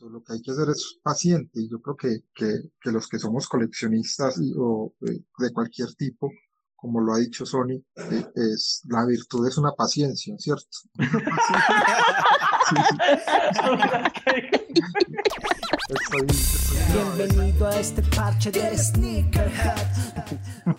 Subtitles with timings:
[0.00, 3.18] Lo que hay que hacer es paciente y yo creo que, que, que los que
[3.18, 6.30] somos coleccionistas o de, cualquier tipo,
[6.74, 10.68] como lo ha dicho Sony, eh, es la virtud es una paciencia, ¿cierto?
[17.16, 19.78] Bienvenido a este parche de Sneakerhead.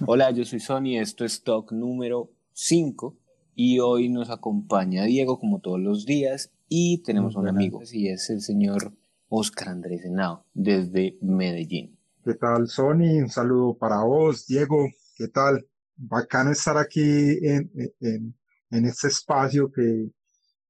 [0.05, 3.17] Hola, yo soy Sony, esto es Talk número 5
[3.55, 8.29] y hoy nos acompaña Diego como todos los días y tenemos un amigo y es
[8.29, 8.93] el señor
[9.29, 11.97] Oscar Andrés Henao desde Medellín.
[12.23, 13.21] ¿Qué tal, Sony?
[13.21, 14.87] Un saludo para vos, Diego.
[15.15, 15.65] ¿Qué tal?
[15.95, 18.35] Bacano estar aquí en, en,
[18.69, 20.11] en este espacio que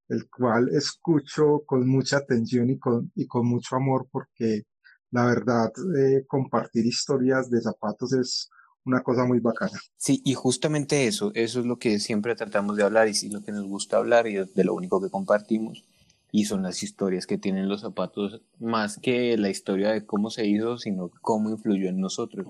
[0.10, 4.64] el cual escucho con mucha atención y con, y con mucho amor porque
[5.12, 8.50] la verdad eh, compartir historias de zapatos es
[8.86, 9.78] una cosa muy bacana.
[9.98, 13.52] Sí, y justamente eso, eso es lo que siempre tratamos de hablar y lo que
[13.52, 15.84] nos gusta hablar y de lo único que compartimos.
[16.32, 20.46] Y son las historias que tienen los zapatos, más que la historia de cómo se
[20.46, 22.48] hizo, sino cómo influyó en nosotros.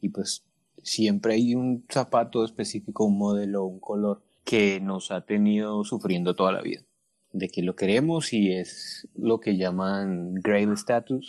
[0.00, 0.44] Y pues
[0.82, 6.52] siempre hay un zapato específico, un modelo, un color que nos ha tenido sufriendo toda
[6.52, 6.82] la vida.
[7.32, 11.28] De que lo queremos y es lo que llaman grail status,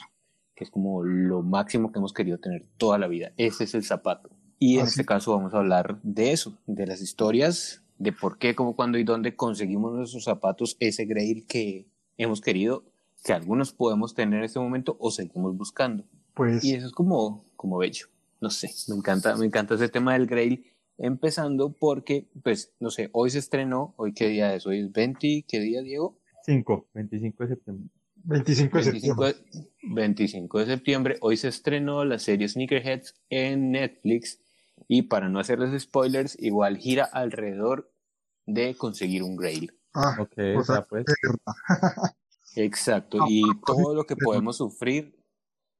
[0.55, 3.31] que es como lo máximo que hemos querido tener toda la vida.
[3.37, 4.29] Ese es el zapato.
[4.57, 8.55] Y en este caso vamos a hablar de eso, de las historias, de por qué,
[8.55, 11.87] cómo, cuándo y dónde conseguimos nuestros zapatos, ese grail que
[12.23, 12.83] hemos querido,
[13.23, 16.05] que algunos podemos tener en este momento o seguimos buscando.
[16.33, 18.07] Pues, y eso es como, como bello.
[18.39, 20.65] No sé, me encanta, me encanta ese tema del grail.
[20.97, 25.45] Empezando porque, pues, no sé, hoy se estrenó, hoy qué día es, hoy es 20,
[25.47, 26.19] ¿qué día, Diego?
[26.45, 27.89] 5, 25 de septiembre.
[28.23, 29.35] 25 de septiembre.
[29.83, 34.39] 25 de septiembre, hoy se estrenó la serie Sneakerheads en Netflix
[34.87, 37.91] y para no hacerles spoilers, igual gira alrededor
[38.45, 39.73] de conseguir un Grail.
[39.93, 41.05] Ah, ok, o sea, pues.
[42.55, 45.17] Exacto, y todo lo que podemos sufrir,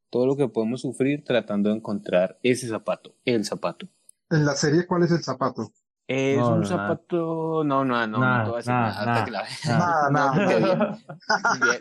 [0.09, 3.87] todo lo que podemos sufrir tratando de encontrar ese zapato, el zapato.
[4.29, 5.71] En la serie, ¿cuál es el zapato?
[6.07, 7.63] Es un zapato.
[7.63, 9.25] No, no, no, no, te voy a decir nada.
[9.65, 10.99] Nada, nada.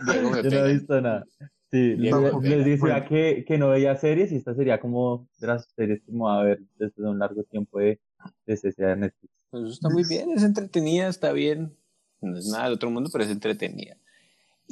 [0.07, 1.25] Yo no he visto nada.
[1.71, 6.03] Sí, les, decía que, que, no veía series y esta sería como de las series
[6.03, 8.01] que a ver desde un largo tiempo de,
[8.45, 9.33] de Netflix.
[9.51, 11.77] Pues está muy bien, es entretenida, está bien.
[12.21, 13.97] No es nada del otro mundo, pero es entretenida.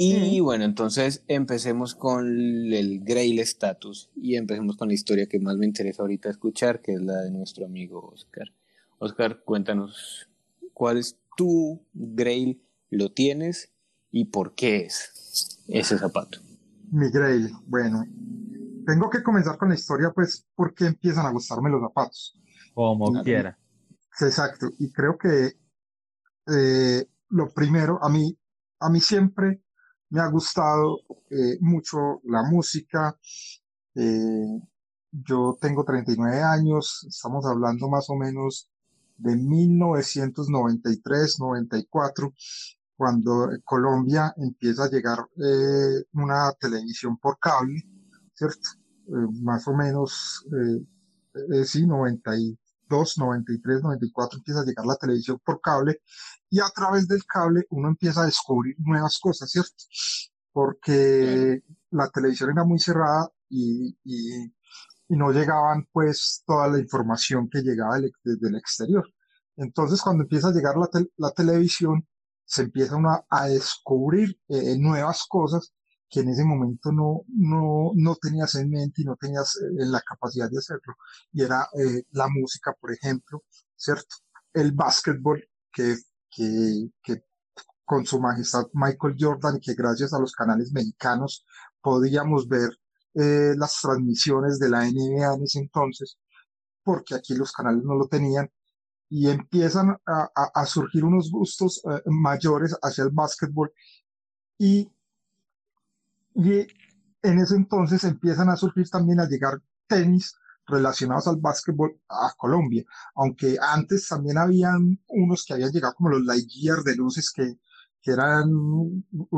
[0.01, 5.57] Y bueno, entonces empecemos con el Grail Status y empecemos con la historia que más
[5.57, 8.47] me interesa ahorita escuchar, que es la de nuestro amigo Oscar.
[9.01, 10.29] Oscar, cuéntanos,
[10.73, 12.63] ¿cuál es tu Grail?
[12.91, 13.73] ¿Lo tienes?
[14.13, 16.39] ¿Y por qué es ese zapato?
[16.93, 18.05] Mi Grail, bueno,
[18.87, 22.41] tengo que comenzar con la historia, pues, porque empiezan a gustarme los zapatos.
[22.73, 23.59] Como quiera.
[24.21, 25.57] Exacto, y creo que
[26.57, 28.37] eh, lo primero, a mí,
[28.81, 29.63] a mí siempre
[30.11, 30.99] me ha gustado
[31.31, 33.17] eh, mucho la música.
[33.95, 34.61] Eh,
[35.11, 38.69] yo tengo 39 años, estamos hablando más o menos
[39.17, 42.35] de 1993, 94,
[42.97, 47.83] cuando Colombia empieza a llegar eh, una televisión por cable,
[48.35, 48.69] ¿cierto?
[49.09, 50.45] Eh, más o menos,
[51.65, 52.59] sí, 92,
[52.91, 56.01] 93, 94 empieza a llegar la televisión por cable
[56.51, 59.85] y a través del cable uno empieza a descubrir nuevas cosas, ¿cierto?
[60.53, 64.45] Porque la televisión era muy cerrada y, y,
[65.09, 69.05] y no llegaban pues toda la información que llegaba desde el exterior.
[69.57, 72.07] Entonces cuando empieza a llegar la, la televisión,
[72.45, 75.75] se empieza uno a, descubrir eh, nuevas cosas
[76.09, 80.01] que en ese momento no, no, no tenías en mente y no tenías eh, la
[80.01, 80.95] capacidad de hacerlo.
[81.33, 83.45] Y era eh, la música, por ejemplo,
[83.77, 84.17] ¿cierto?
[84.53, 85.97] El básquetbol, que,
[86.31, 87.25] que, que
[87.85, 91.45] con su majestad Michael Jordan, que gracias a los canales mexicanos
[91.81, 92.71] podíamos ver
[93.15, 96.19] las transmisiones de la NBA en ese entonces,
[96.85, 98.49] porque aquí los canales no lo tenían,
[99.11, 103.73] y empiezan a, a, surgir unos gustos eh, mayores hacia el básquetbol
[104.59, 104.91] y,
[106.39, 106.67] y
[107.23, 110.35] en ese entonces empiezan a surgir también a llegar tenis
[110.67, 112.85] relacionados al básquetbol a Colombia,
[113.17, 117.59] aunque antes también habían unos que habían llegado como los Lightyear de luces que,
[118.01, 118.51] que eran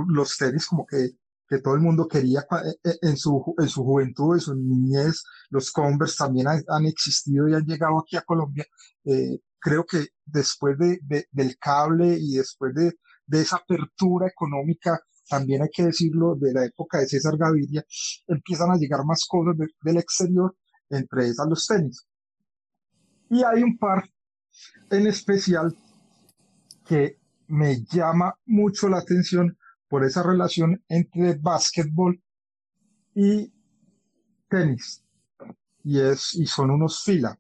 [0.09, 1.17] los tenis como que
[1.49, 5.25] que todo el mundo quería eh, eh, en su, en su juventud, en su niñez,
[5.49, 8.65] los Converse también han, existido y han llegado aquí a Colombia.
[9.05, 11.01] Eh, creo que después de,
[11.33, 12.93] del cable y después de,
[13.27, 15.01] de esa apertura económica,
[15.31, 17.85] también hay que decirlo, de la época de César Gaviria,
[18.27, 20.57] empiezan a llegar más cosas del exterior,
[20.91, 22.05] entre esas los tenis.
[23.31, 24.11] Y hay un par
[24.91, 25.73] en especial
[26.85, 29.57] que me llama mucho la atención
[29.89, 32.21] por esa relación entre básquetbol
[33.15, 33.53] y
[34.49, 35.05] tenis.
[35.85, 37.39] Y, es, y son unos fila.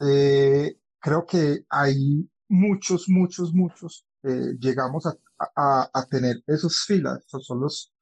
[0.00, 4.06] Eh, creo que hay muchos, muchos, muchos.
[4.22, 5.16] Eh, llegamos a,
[5.54, 7.24] a, tener esos filas.
[7.26, 7.92] Son los,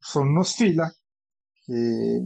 [0.00, 1.00] son unos filas
[1.64, 2.20] que,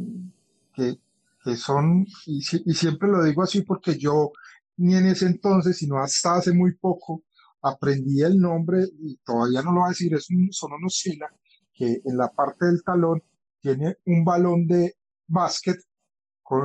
[0.74, 4.32] que, son, y, siempre lo digo así porque yo
[4.76, 7.24] ni en ese entonces, sino hasta hace muy poco,
[7.62, 11.28] aprendí el nombre y todavía no lo voy a decir, es son unos fila
[11.72, 13.22] que en la parte del talón
[13.60, 14.96] tiene un balón de
[15.26, 15.78] básquet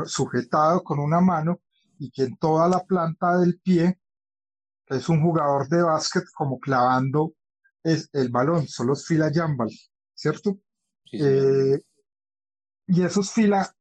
[0.06, 1.62] sujetado con una mano
[2.00, 4.00] y que en toda la planta del pie
[4.88, 7.34] es un jugador de básquet como clavando
[7.85, 9.69] es el balón, son los fila jambal,
[10.13, 10.59] ¿cierto?
[11.13, 11.79] Eh,
[12.87, 13.71] y esos fila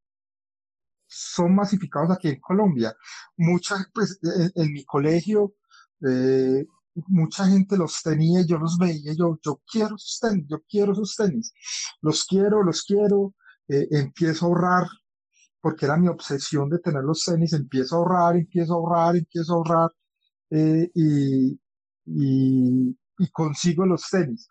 [1.06, 2.94] son masificados aquí en Colombia.
[3.36, 4.18] Mucha, pues,
[4.54, 5.54] en, mi colegio,
[6.06, 6.66] eh,
[7.08, 10.94] mucha gente los tenía y yo los veía, yo, yo quiero sus tenis, yo quiero
[10.94, 11.52] sus tenis,
[12.02, 13.34] los quiero, los quiero,
[13.68, 14.86] eh, empiezo a ahorrar,
[15.60, 19.52] porque era mi obsesión de tener los tenis, empiezo a ahorrar, empiezo a ahorrar, empiezo
[19.54, 19.90] a ahorrar,
[20.50, 21.58] eh, y,
[22.06, 24.49] y, y consigo los tenis.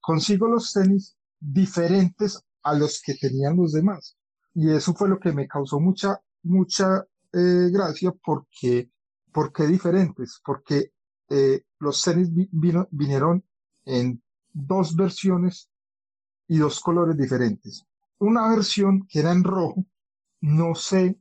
[0.00, 4.16] Consigo los tenis diferentes a los que tenían los demás.
[4.54, 8.90] Y eso fue lo que me causó mucha, mucha eh, gracia porque,
[9.32, 10.92] porque diferentes, porque
[11.28, 12.28] eh, los tenis
[12.90, 13.44] vinieron
[13.84, 15.70] en dos versiones
[16.48, 17.84] y dos colores diferentes.
[18.18, 19.86] Una versión que era en rojo,
[20.40, 21.20] no sé,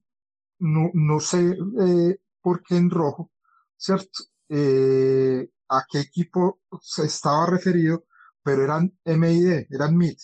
[0.58, 3.31] no, no sé eh, por qué en rojo,
[3.78, 4.24] ¿cierto?
[5.69, 8.06] A qué equipo se estaba referido,
[8.44, 10.18] pero eran MID, eran MID.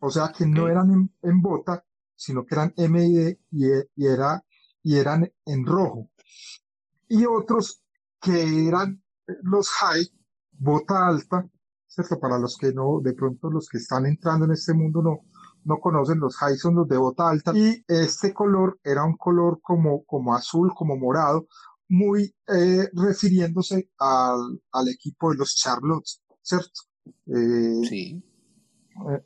[0.00, 1.84] O sea que no eran en, bota,
[2.14, 3.66] sino que eran MID y,
[3.96, 4.44] y, era,
[4.82, 6.10] y eran en rojo.
[7.08, 7.82] Y otros
[8.20, 9.02] que eran
[9.42, 10.06] los high,
[10.52, 11.48] bota alta,
[11.86, 12.18] ¿cierto?
[12.18, 15.20] Para los que no, de pronto los que están entrando en este mundo no,
[15.64, 17.52] no conocen, los high son los de bota alta.
[17.54, 21.46] Y este color era un color como, como azul, como morado,
[21.88, 26.80] muy eh, refiriéndose al, al, equipo de los Charlottes, ¿cierto?
[27.26, 28.22] Eh, sí.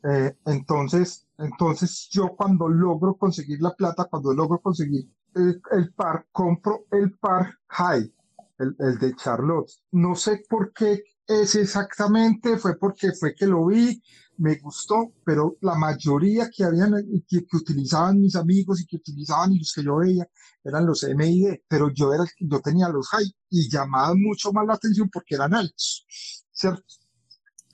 [0.04, 6.86] Eh, entonces, entonces yo cuando logro conseguir la plata, cuando logro conseguir el, par, compro
[6.90, 8.12] el par high,
[8.58, 9.70] el, el, de Charlotte.
[9.92, 14.02] No sé por qué es exactamente, fue porque fue que lo vi,
[14.38, 16.92] me gustó, pero la mayoría que habían,
[17.28, 20.26] que, que, utilizaban mis amigos y que utilizaban y los que yo veía
[20.64, 24.74] eran los MID, pero yo era, yo tenía los high y llamaban mucho más la
[24.74, 26.06] atención porque eran altos,
[26.52, 26.82] ¿cierto?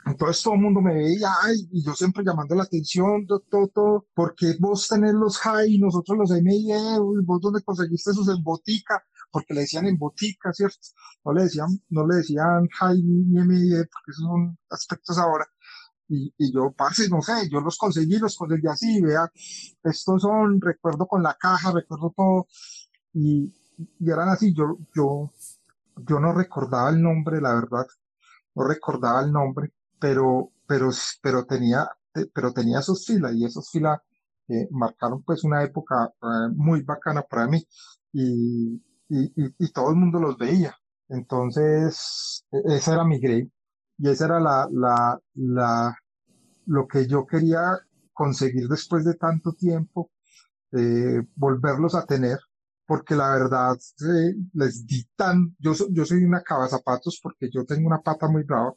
[0.06, 4.06] Entonces todo el mundo me veía, ay, y yo siempre llamando la atención, todo, todo,
[4.14, 9.04] porque vos tenés los high y nosotros los MID, vos dónde conseguiste esos en botica,
[9.30, 10.78] porque le decían en botica, ¿cierto?
[11.24, 15.46] No le decían, no le decían high ni porque esos son aspectos ahora.
[16.08, 19.30] Y, y yo, parce, no sé, yo los conseguí, los conseguí así, vea,
[19.84, 22.46] estos son, recuerdo con la caja, recuerdo todo,
[23.12, 23.52] y,
[24.00, 25.30] y eran así, yo, yo,
[25.96, 27.86] yo no recordaba el nombre, la verdad,
[28.54, 30.88] no recordaba el nombre, pero, pero,
[31.20, 31.86] pero tenía,
[32.32, 34.00] pero tenía sus filas, y esas filas
[34.48, 37.62] eh, marcaron pues una época eh, muy bacana para mí,
[38.14, 40.76] y, y, y, y todo el mundo los veía.
[41.08, 43.50] Entonces, e, esa era mi grade.
[43.98, 45.96] Y esa era la, la, la,
[46.66, 47.78] lo que yo quería
[48.12, 50.10] conseguir después de tanto tiempo,
[50.72, 52.38] eh, volverlos a tener,
[52.86, 57.86] porque la verdad eh, les di tan, yo, yo soy una zapatos porque yo tengo
[57.86, 58.74] una pata muy brava,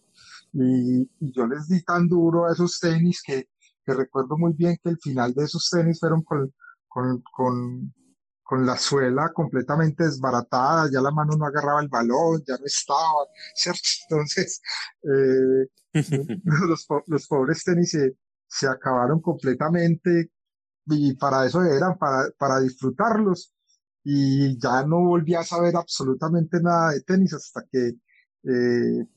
[0.53, 3.50] y, y, yo les di tan duro a esos tenis que,
[3.85, 6.53] que recuerdo muy bien que el final de esos tenis fueron con,
[6.88, 7.93] con, con,
[8.51, 13.25] con la suela completamente desbaratada, ya la mano no agarraba el balón, ya no estaba,
[13.55, 13.79] ¿cierto?
[14.10, 14.62] Entonces,
[15.03, 15.67] eh,
[16.67, 20.31] los, los, pobres tenis se, se, acabaron completamente
[20.86, 23.53] y para eso eran, para, para disfrutarlos.
[24.03, 27.93] Y ya no volví a saber absolutamente nada de tenis hasta que
[28.43, 29.08] eh,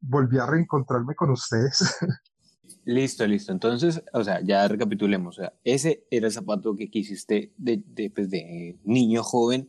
[0.00, 1.98] volví a reencontrarme con ustedes.
[2.84, 3.52] Listo, listo.
[3.52, 5.38] Entonces, o sea, ya recapitulemos.
[5.38, 9.68] O sea, ese era el zapato que quisiste de, de, pues de niño joven,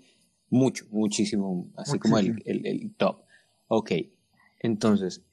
[0.49, 3.21] mucho, muchísimo, así como el, el, el, top.
[3.67, 3.91] Ok,
[4.59, 5.23] entonces,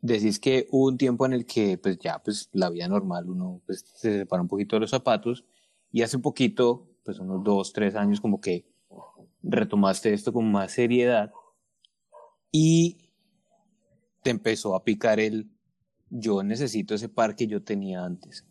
[0.00, 3.62] decís que hubo un tiempo en el que, pues ya, pues la vida normal, uno
[3.66, 5.44] pues, se separa un poquito de los zapatos
[5.90, 8.66] y hace poquito, pues unos dos, tres años, como que
[9.42, 11.32] retomaste esto con más seriedad
[12.50, 13.10] y
[14.22, 15.50] te empezó a picar el
[16.14, 18.44] yo necesito ese par que yo tenía antes.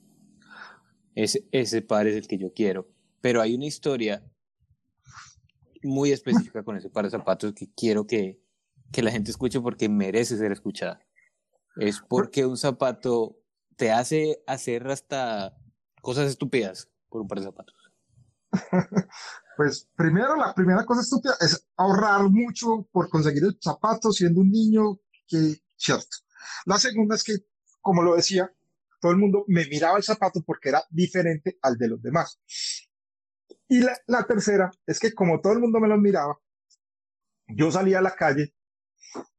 [1.15, 2.89] Ese, ese par es el que yo quiero.
[3.21, 4.23] Pero hay una historia
[5.83, 8.41] muy específica con ese par de zapatos que quiero que,
[8.91, 11.01] que la gente escuche porque merece ser escuchada.
[11.77, 13.37] Es porque un zapato
[13.77, 15.55] te hace hacer hasta
[16.01, 17.75] Cosas estúpidas por un par de zapatos.
[19.55, 24.49] pues primero, la primera cosa estúpida es ahorrar mucho por conseguir el zapato siendo un
[24.49, 26.17] niño que, cierto.
[26.65, 27.33] La segunda es que,
[27.81, 28.51] como lo decía,
[28.99, 32.39] todo el mundo me miraba el zapato porque era diferente al de los demás.
[33.67, 36.37] Y la, tercera es que como todo el mundo me los miraba,
[37.47, 38.53] yo salía a la calle,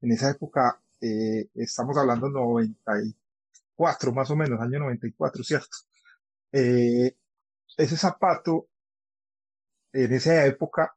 [0.01, 5.77] en esa época, eh, estamos hablando 94 más o menos, año 94, ¿cierto?
[6.51, 7.17] Eh,
[7.77, 8.69] ese zapato,
[9.93, 10.97] en esa época,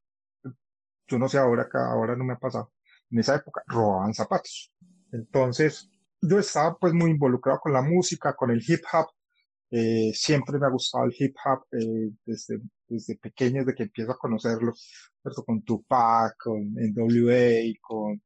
[1.08, 2.74] yo no sé ahora, ahora no me ha pasado,
[3.12, 4.74] en esa época robaban zapatos.
[5.12, 5.90] Entonces,
[6.22, 9.08] yo estaba pues muy involucrado con la música, con el hip hop.
[9.72, 14.12] Eh, siempre me ha gustado el hip hop eh, desde, desde pequeño, desde que empiezo
[14.12, 14.74] a conocerlo,
[15.22, 15.44] ¿cierto?
[15.44, 18.22] con Tupac, con NWA, con,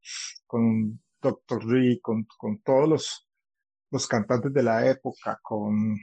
[0.46, 1.66] con Dr.
[1.66, 3.28] Dre, con, con todos los,
[3.92, 5.98] los cantantes de la época, con,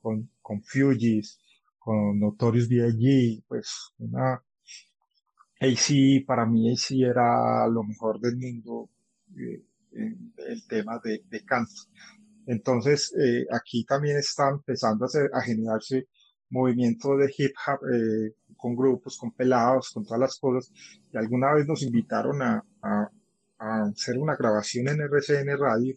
[0.00, 1.38] con, con Fugees,
[1.78, 4.42] con Notorious B.I.G., pues una
[5.60, 8.90] AC, para mí AC era lo mejor del mundo
[9.38, 9.62] eh,
[9.94, 11.82] el tema de, de canto.
[12.46, 16.08] Entonces, eh, aquí también está empezando a, a generarse
[16.50, 20.72] movimiento de hip hop eh, con grupos, con pelados, con todas las cosas.
[21.12, 23.10] Y alguna vez nos invitaron a, a,
[23.58, 25.94] a hacer una grabación en RCN Radio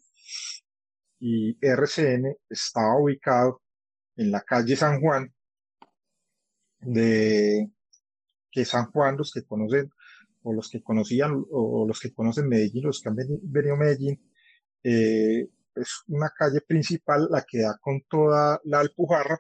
[1.20, 3.62] y RCN estaba ubicado
[4.16, 5.34] en la calle San Juan
[6.80, 7.72] de
[8.52, 9.92] que San Juan, los que conocen
[10.46, 14.22] o los que conocían o los que conocen Medellín, los que han venido a Medellín,
[14.84, 19.40] eh, es una calle principal la que da con toda la Alpujarra,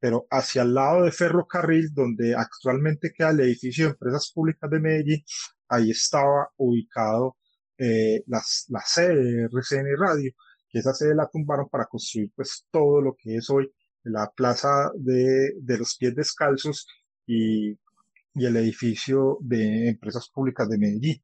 [0.00, 4.80] pero hacia el lado de Ferrocarril, donde actualmente queda el edificio de Empresas Públicas de
[4.80, 5.24] Medellín,
[5.68, 7.36] ahí estaba ubicado
[7.78, 10.32] eh, la, la sede de RCN Radio,
[10.68, 14.90] que esa sede la tumbaron para construir pues todo lo que es hoy la plaza
[14.96, 16.86] de, de los pies descalzos
[17.26, 17.78] y
[18.34, 21.22] y el edificio de empresas públicas de Medellín.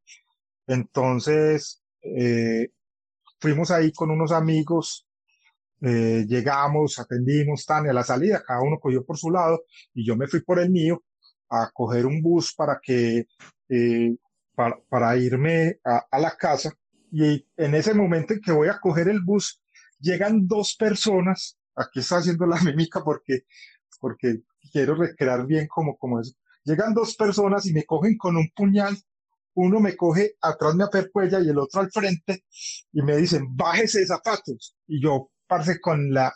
[0.66, 2.70] Entonces, eh,
[3.40, 5.06] fuimos ahí con unos amigos,
[5.82, 10.16] eh, llegamos, atendimos, tan a la salida, cada uno cogió por su lado y yo
[10.16, 11.04] me fui por el mío
[11.50, 13.26] a coger un bus para que,
[13.68, 14.16] eh,
[14.54, 16.72] para, para, irme a, la casa.
[17.12, 19.62] Y en ese momento en que voy a coger el bus,
[20.00, 23.42] llegan dos personas, aquí está haciendo la mímica porque,
[24.00, 24.40] porque
[24.72, 26.36] quiero recrear bien como, como es,
[26.66, 28.98] Llegan dos personas y me cogen con un puñal.
[29.54, 32.44] Uno me coge atrás, me apercuella y el otro al frente
[32.92, 34.76] y me dicen, bájese de zapatos.
[34.86, 36.34] Y yo, parce, con la,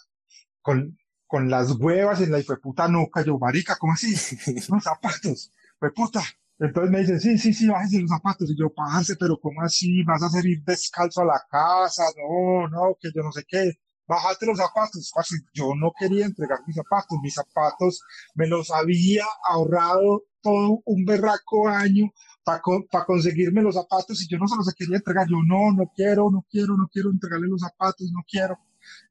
[0.62, 0.96] con,
[1.26, 4.14] con las huevas en la puta nuca, yo, marica, ¿cómo así?
[4.68, 6.22] Los zapatos, fue puta.
[6.60, 8.50] Entonces me dicen, sí, sí, sí, bájese los zapatos.
[8.50, 10.04] Y yo, parce, pero ¿cómo así?
[10.04, 12.04] ¿Vas a hacer ir descalzo a la casa?
[12.16, 13.72] No, no, que yo no sé qué
[14.10, 15.12] bájate los zapatos.
[15.54, 18.02] Yo no quería entregar mis zapatos, mis zapatos
[18.34, 22.10] me los había ahorrado todo un berraco año
[22.44, 25.28] para pa conseguirme los zapatos y yo no se los quería entregar.
[25.28, 28.58] Yo no, no quiero, no quiero, no quiero entregarle los zapatos, no quiero.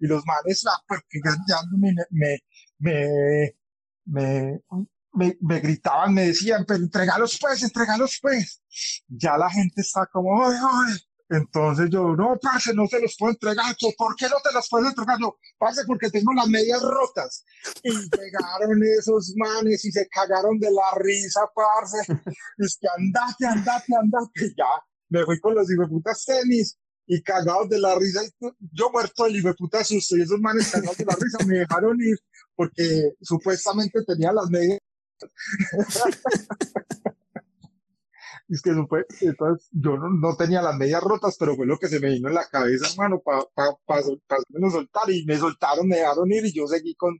[0.01, 1.19] Y los males, ah, porque
[1.77, 2.37] me, me,
[2.79, 3.55] me,
[4.05, 4.61] me,
[5.13, 8.61] me, me, gritaban, me decían, pero entregalos pues, entregalos pues.
[9.07, 10.97] Ya la gente está como, ay, ay,
[11.29, 13.75] entonces yo, no, parce, no se los puedo entregar.
[13.97, 15.19] ¿Por qué no te los puedo entregar?
[15.19, 17.45] No, parce, porque tengo las medias rotas.
[17.83, 21.97] Y llegaron esos manes y se cagaron de la risa, parce.
[22.57, 24.53] Es que andate, andate, andate.
[24.57, 24.65] Ya,
[25.09, 28.21] me fui con los putas tenis y cagados de la risa.
[28.73, 32.17] Yo muerto del puta susto y esos manes cagados de la risa me dejaron ir
[32.55, 34.79] porque supuestamente tenía las medias.
[38.49, 41.87] es que fue, entonces yo no, no, tenía las medias rotas, pero fue lo que
[41.87, 45.87] se me vino en la cabeza, hermano, para pa, pa, pa, soltar y me soltaron,
[45.87, 47.15] me dejaron ir y yo seguí con,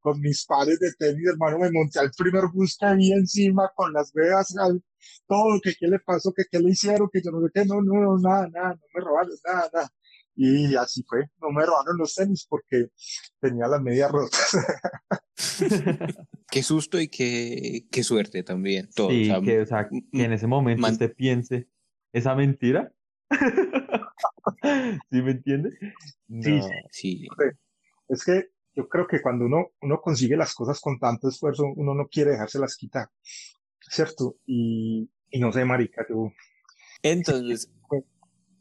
[0.00, 3.92] con mis pares de tenis, hermano, me monté al primer bus que había encima con
[3.92, 4.54] las veas,
[5.26, 7.82] todo, que qué le pasó, que qué le hicieron, que yo no sé qué, no,
[7.82, 9.90] no, nada, nada, no me robaron, nada, nada.
[10.40, 12.90] Y así fue, no me robaron los tenis porque
[13.40, 14.56] tenía las medias rotas.
[16.48, 18.88] qué susto y qué, qué suerte también.
[18.94, 20.92] Todo, sí, o sea, que, o sea, que en ese momento man...
[20.92, 21.66] usted piense,
[22.12, 22.92] ¿esa mentira?
[25.10, 25.70] ¿Sí me entiende?
[26.28, 26.42] No.
[26.44, 26.60] Sí,
[26.92, 27.26] sí.
[28.08, 31.94] Es que yo creo que cuando uno, uno consigue las cosas con tanto esfuerzo, uno
[31.94, 33.08] no quiere dejárselas quitar,
[33.80, 34.36] ¿cierto?
[34.46, 36.30] Y, y no sé, marica, yo...
[37.02, 37.72] Entonces,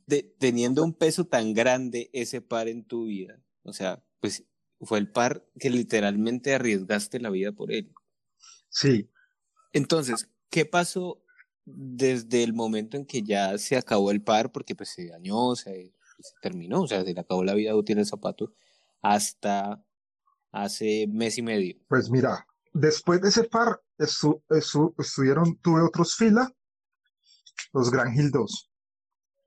[0.08, 4.44] de, teniendo un peso tan grande ese par en tu vida, o sea, pues
[4.82, 7.94] fue el par que literalmente arriesgaste la vida por él.
[8.70, 9.10] Sí.
[9.74, 11.22] Entonces, ¿qué pasó
[11.68, 15.94] desde el momento en que ya se acabó el par, porque pues se dañó, se,
[16.20, 18.54] se terminó, o sea, se le acabó la vida útil el zapato,
[19.02, 19.84] hasta,
[20.52, 21.76] hace mes y medio.
[21.90, 26.50] Pues mira, después de ese par, estuvieron, tuve otros fila,
[27.74, 28.67] los Gran Hill 2,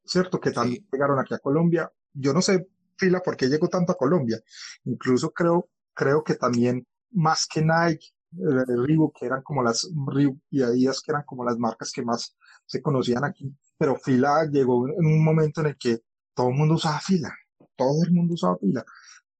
[0.04, 0.40] ¿cierto?
[0.40, 1.90] Que también llegaron aquí a Colombia.
[2.12, 4.40] Yo no sé fila por qué llegó tanto a Colombia.
[4.84, 10.62] Incluso creo, creo que también más que Nike, Reebok, que eran como las Reebok y
[10.62, 13.52] Adidas, que eran como las marcas que más se conocían aquí.
[13.78, 16.00] Pero fila llegó en un momento en el que
[16.34, 17.34] todo el mundo usaba fila,
[17.76, 18.84] todo el mundo usaba fila.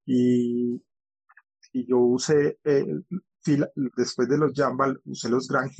[0.06, 0.82] Y,
[1.72, 2.86] y yo usé eh,
[3.42, 5.70] fila, después de los Jambal, usé los Grand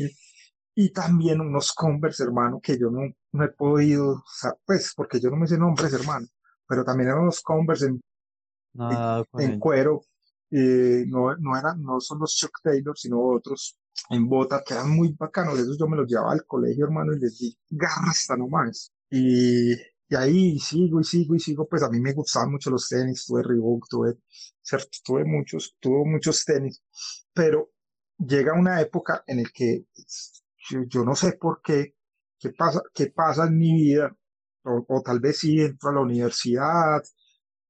[0.74, 4.24] y también unos Converse, hermano, que yo no, no he podido,
[4.66, 6.26] pues, porque yo no me sé nombres, hermano,
[6.66, 8.00] pero también eran unos Converse en,
[9.38, 10.02] en, cuero,
[10.50, 13.78] eh, no, no eran, no son los Chuck Taylor, sino otros
[14.10, 17.18] en bota, que eran muy bacanos, esos yo me los llevaba al colegio, hermano, y
[17.20, 18.92] les di garra hasta nomás.
[19.10, 22.88] Y, y ahí sigo y sigo y sigo, pues a mí me gustaban mucho los
[22.88, 24.18] tenis, tuve Reebok, tuve,
[24.62, 26.82] cierto, tuve muchos, tuve muchos tenis,
[27.32, 27.70] pero
[28.18, 29.86] llega una época en el que
[30.88, 31.94] yo, no sé por qué,
[32.40, 34.16] qué pasa, qué pasa en mi vida,
[34.64, 37.02] o, tal vez sí entro a la universidad,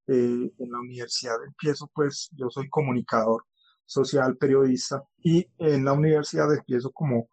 [0.06, 3.44] eh, en la universidad empiezo pues, yo soy comunicador
[3.84, 7.28] social, periodista, y en la universidad empiezo como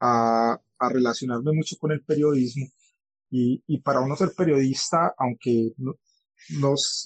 [0.00, 2.66] a, a relacionarme mucho con el periodismo.
[3.30, 5.94] Y, y para uno ser periodista, aunque no,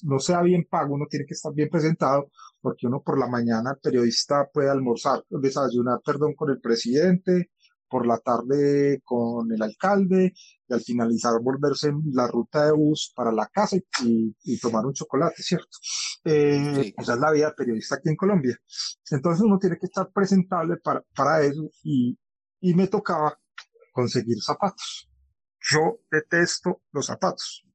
[0.03, 2.31] no, sea bien pago, uno tiene que estar bien presentado,
[2.61, 7.51] porque uno por la mañana, periodista puede almorzar, desayunar, perdón, con el presidente,
[7.89, 10.33] por la tarde con el alcalde
[10.69, 14.85] y al finalizar volverse en la ruta de bus para la casa y, y tomar
[14.87, 15.79] un chocolate, ¿cierto?
[16.25, 18.57] Eh, Esa es la vida periodista aquí en Colombia.
[19.11, 22.19] Entonces uno tiene que estar presentable para, para eso y,
[22.61, 23.39] y me tocaba
[23.93, 25.09] conseguir zapatos.
[25.71, 27.66] Yo detesto los zapatos.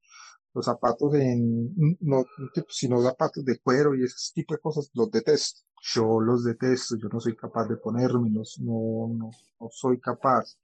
[0.53, 2.25] Los zapatos en, no,
[2.67, 5.61] sino zapatos de cuero y ese tipo de cosas, los detesto.
[5.93, 10.57] Yo los detesto, yo no soy capaz de ponérmelos, no, no, no soy capaz.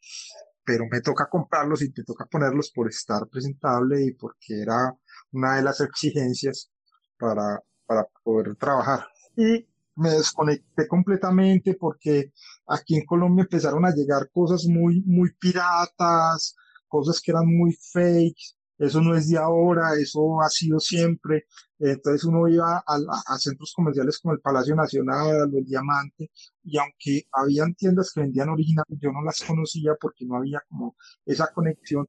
[0.66, 4.94] Pero me toca comprarlos y me toca ponerlos por estar presentable y porque era
[5.32, 6.70] una de las exigencias
[7.18, 9.08] para, para poder trabajar.
[9.36, 9.66] Y
[9.98, 12.32] me desconecté completamente porque
[12.68, 16.56] aquí en Colombia empezaron a llegar cosas muy, muy piratas,
[16.88, 21.46] cosas que eran muy fake, eso no es de ahora, eso ha sido siempre.
[21.80, 26.32] Entonces uno iba a, centros comerciales como el Palacio Nacional el Diamante,
[26.64, 30.96] y aunque habían tiendas que vendían originales, yo no las conocía porque no había como
[31.26, 32.08] esa conexión.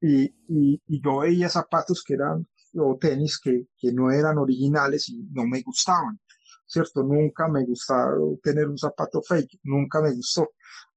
[0.00, 5.08] Y, y, y yo veía zapatos que eran, o tenis que, que no eran originales
[5.08, 6.20] y no me gustaban,
[6.66, 7.02] ¿cierto?
[7.02, 10.50] Nunca me gustaba tener un zapato fake, nunca me gustó.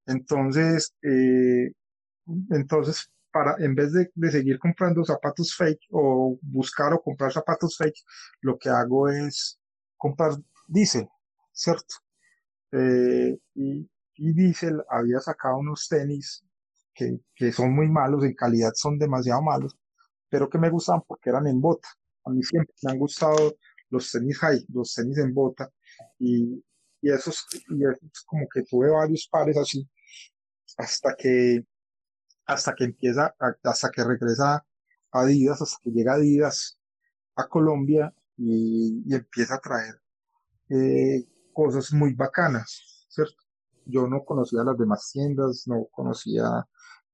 [0.08, 1.71] Entonces, eh,
[2.52, 7.76] entonces, para, en vez de, de, seguir comprando zapatos fake o buscar o comprar zapatos
[7.76, 8.02] fake,
[8.39, 9.60] lo que hago es
[9.98, 10.32] comprar
[10.69, 11.10] Diesel,
[11.52, 11.95] ¿cierto?
[12.71, 16.45] Eh, y, y Diesel había sacado unos tenis
[16.93, 19.78] que, que son muy malos, en calidad son demasiado malos,
[20.30, 21.89] pero que me gustan porque eran en bota.
[22.24, 23.58] A mí siempre me han gustado
[23.89, 25.69] los tenis high, los tenis en bota,
[26.19, 26.63] y,
[27.02, 29.86] y esos, y esos como que tuve varios pares así,
[30.78, 31.65] hasta que
[32.45, 34.65] hasta que empieza, hasta que regresa
[35.12, 36.77] Adidas, hasta que llega Adidas
[37.36, 39.95] a Colombia y, empieza a traer
[40.69, 43.43] eh, cosas muy bacanas, ¿cierto?
[43.86, 46.45] Yo no conocía las demás tiendas, no conocía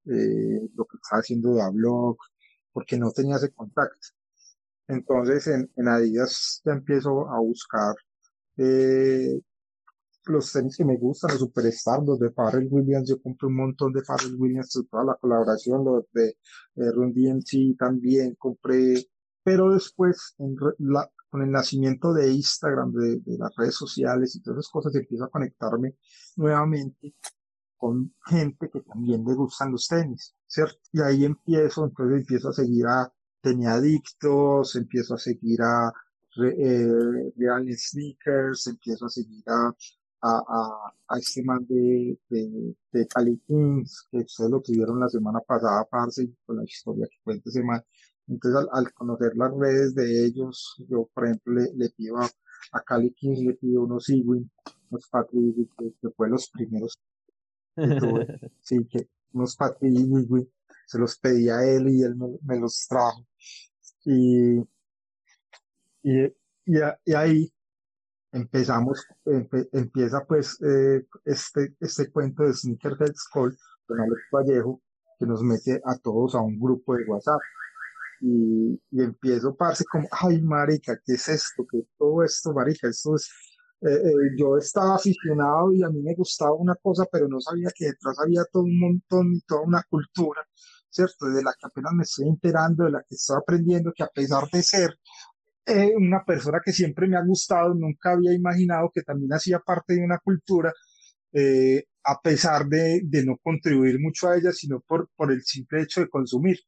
[0.05, 2.17] eh, lo que estaba haciendo de blog,
[2.71, 4.07] porque no tenía ese contacto.
[4.87, 7.95] Entonces en, en Adidas ya empiezo a buscar
[8.57, 9.41] eh,
[10.25, 13.93] los tenis que me gustan, los Superstar, los de Pharrell Williams, yo compré un montón
[13.93, 19.07] de Pharrell Williams, toda la colaboración, los de eh, Run DMC también compré,
[19.43, 20.35] pero después,
[21.29, 25.29] con el nacimiento de Instagram, de, las redes sociales y todas esas cosas, empiezo a
[25.29, 25.95] conectarme
[26.35, 27.15] nuevamente
[27.77, 30.77] con gente que también le gustan los tenis, ¿cierto?
[30.91, 33.11] Y ahí empiezo, entonces empiezo a seguir a
[33.43, 35.91] Adictos, empiezo a seguir a
[36.37, 39.73] eh, Real Sneakers, empiezo a seguir a
[40.21, 45.09] a, a, a este man de, de, de Cali Kings, que ustedes lo tuvieron la
[45.09, 47.83] semana pasada, parce, con la historia que cuenta ese man.
[48.27, 52.29] Entonces, al, conocer las redes de ellos, yo, por ejemplo, le, le pido a,
[52.71, 54.49] a, Cali Kings, le pido unos Ewing,
[54.89, 56.99] unos Patrick, que, que, fue los primeros
[57.75, 58.27] que tuve,
[58.61, 60.49] sí, que unos Patrick
[60.85, 63.25] se los pedí a él y él me, me los trajo.
[64.05, 64.59] Y,
[66.03, 66.25] y,
[66.65, 67.51] y, y ahí
[68.31, 74.81] empezamos, empieza pues eh, este, este cuento de Sneakerhead School con Alex Vallejo,
[75.19, 77.39] que nos mete a todos a un grupo de WhatsApp.
[78.21, 81.65] Y, y empiezo, parce, como, ay, marica, ¿qué es esto?
[81.69, 82.87] ¿Qué todo esto, marica?
[82.87, 83.29] Esto es,
[83.81, 87.69] eh, eh, yo estaba aficionado y a mí me gustaba una cosa, pero no sabía
[87.75, 90.47] que detrás había todo un montón y toda una cultura,
[90.89, 91.25] ¿cierto?
[91.27, 94.47] De la que apenas me estoy enterando, de la que estoy aprendiendo, que a pesar
[94.51, 94.99] de ser
[95.65, 99.95] eh, una persona que siempre me ha gustado, nunca había imaginado que también hacía parte
[99.95, 100.73] de una cultura,
[101.33, 105.83] eh, a pesar de, de, no contribuir mucho a ella, sino por, por el simple
[105.83, 106.59] hecho de consumir.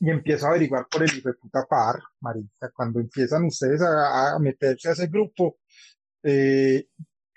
[0.00, 4.38] Y empiezo a averiguar por el hijo de puta par, marica, cuando empiezan ustedes a,
[4.40, 5.58] meterse a ese grupo,
[6.22, 6.86] eh,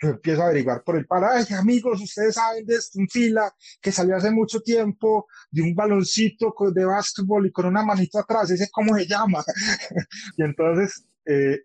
[0.10, 3.92] empiezo a averiguar por el par, ay amigos, ustedes saben de esto, un fila que
[3.92, 8.70] salió hace mucho tiempo, de un baloncito de básquetbol y con una manito atrás, ese
[8.72, 9.44] cómo se llama.
[10.38, 11.62] y entonces eh,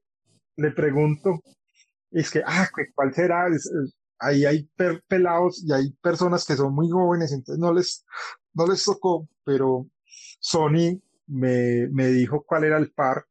[0.56, 1.40] le pregunto,
[2.10, 3.46] es que, ah, ¿cuál será?
[4.18, 4.68] ahí hay
[5.06, 8.04] pelados y hay personas que son muy jóvenes, entonces no les,
[8.54, 9.88] no les tocó, pero
[10.40, 13.24] Sony me, me dijo cuál era el par,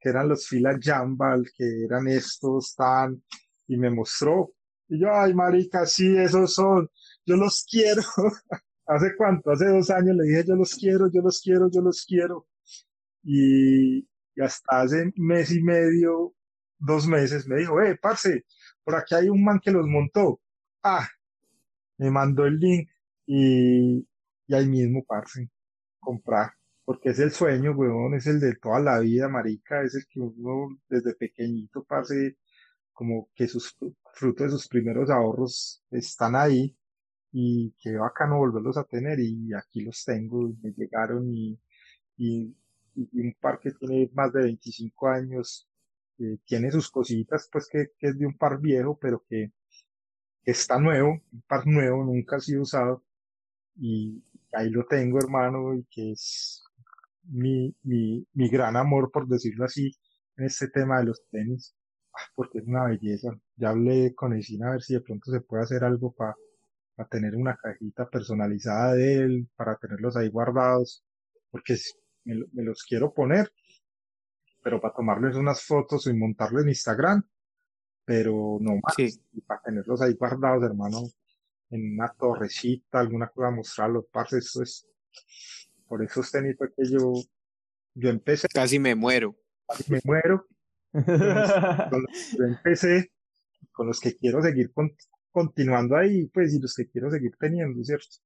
[0.00, 3.22] que eran los filas Jambal, que eran estos tan,
[3.66, 4.52] y me mostró.
[4.88, 6.88] Y yo, ay, marica, sí, esos son,
[7.24, 8.02] yo los quiero.
[8.86, 9.50] ¿Hace cuánto?
[9.50, 12.46] Hace dos años le dije, yo los quiero, yo los quiero, yo los quiero.
[13.22, 14.06] Y,
[14.40, 16.34] hasta hace mes y medio,
[16.78, 18.44] dos meses, me dijo, eh, parce,
[18.82, 20.40] por aquí hay un man que los montó.
[20.82, 21.08] Ah,
[21.98, 22.88] me mandó el link
[23.26, 24.06] y,
[24.46, 25.48] y ahí mismo, parce,
[26.00, 26.52] comprar.
[26.84, 30.20] Porque es el sueño, weón, es el de toda la vida, marica, es el que
[30.20, 32.36] uno desde pequeñito, parce,
[32.92, 33.76] como que sus
[34.14, 36.76] frutos de sus primeros ahorros están ahí
[37.32, 41.58] y qué bacano volverlos a tener y aquí los tengo, me llegaron y,
[42.16, 42.54] y,
[42.94, 45.68] y un par que tiene más de 25 años,
[46.44, 49.52] tiene sus cositas, pues que, es de un par viejo, pero que,
[50.44, 53.04] está nuevo, un par nuevo, nunca ha sido usado.
[53.76, 56.62] Y ahí lo tengo, hermano, y que es
[57.24, 59.92] mi, mi, mi gran amor, por decirlo así,
[60.36, 61.74] en este tema de los tenis,
[62.34, 63.30] porque es una belleza.
[63.56, 66.36] Ya hablé con Esina a ver si de pronto se puede hacer algo para
[67.10, 71.04] tener una cajita personalizada de él, para tenerlos ahí guardados,
[71.50, 71.76] porque
[72.24, 73.50] me los quiero poner
[74.62, 77.22] pero para tomarles unas fotos y montarlo en Instagram,
[78.04, 81.02] pero no más, y para tenerlos ahí guardados, hermano,
[81.70, 84.86] en una torrecita, alguna cosa, mostrarlos, parce, eso es,
[85.88, 87.12] por eso tenis fue que yo,
[87.94, 88.46] yo empecé.
[88.48, 89.36] Casi me muero.
[89.66, 90.46] Casi me muero.
[90.92, 93.12] Yo empecé
[93.72, 94.72] con los que quiero seguir
[95.30, 98.16] continuando ahí, pues, y los que quiero seguir teniendo, ¿cierto?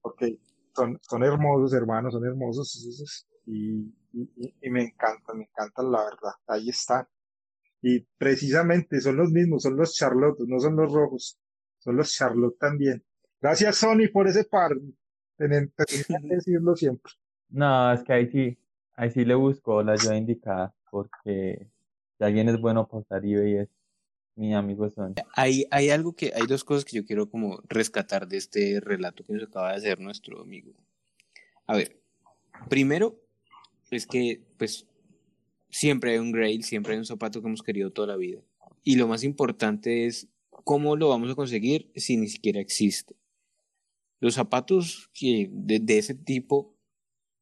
[0.00, 0.38] Porque
[0.74, 6.68] son, son hermosos, hermanos, son hermosos, y, y, me encantan, me encantan la verdad, ahí
[6.68, 7.06] están.
[7.80, 11.40] Y precisamente son los mismos, son los Charlotte, no son los rojos,
[11.78, 13.04] son los Charlotte también.
[13.40, 14.70] Gracias Sony por ese par,
[15.36, 15.84] tenía que
[16.22, 17.12] decirlo siempre.
[17.48, 18.58] No, es que ahí sí,
[18.94, 21.71] ahí sí le busco la ayuda indicada, porque
[22.22, 23.68] si alguien es bueno postar y es
[24.36, 25.14] mi amigo Sony.
[25.34, 29.24] Hay, hay algo que, hay dos cosas que yo quiero como rescatar de este relato
[29.24, 30.72] que nos acaba de hacer nuestro amigo.
[31.66, 32.00] A ver,
[32.68, 33.20] primero,
[33.90, 34.86] es que pues
[35.68, 38.40] siempre hay un grail, siempre hay un zapato que hemos querido toda la vida.
[38.84, 43.16] Y lo más importante es cómo lo vamos a conseguir si ni siquiera existe.
[44.20, 46.76] Los zapatos que de, ese tipo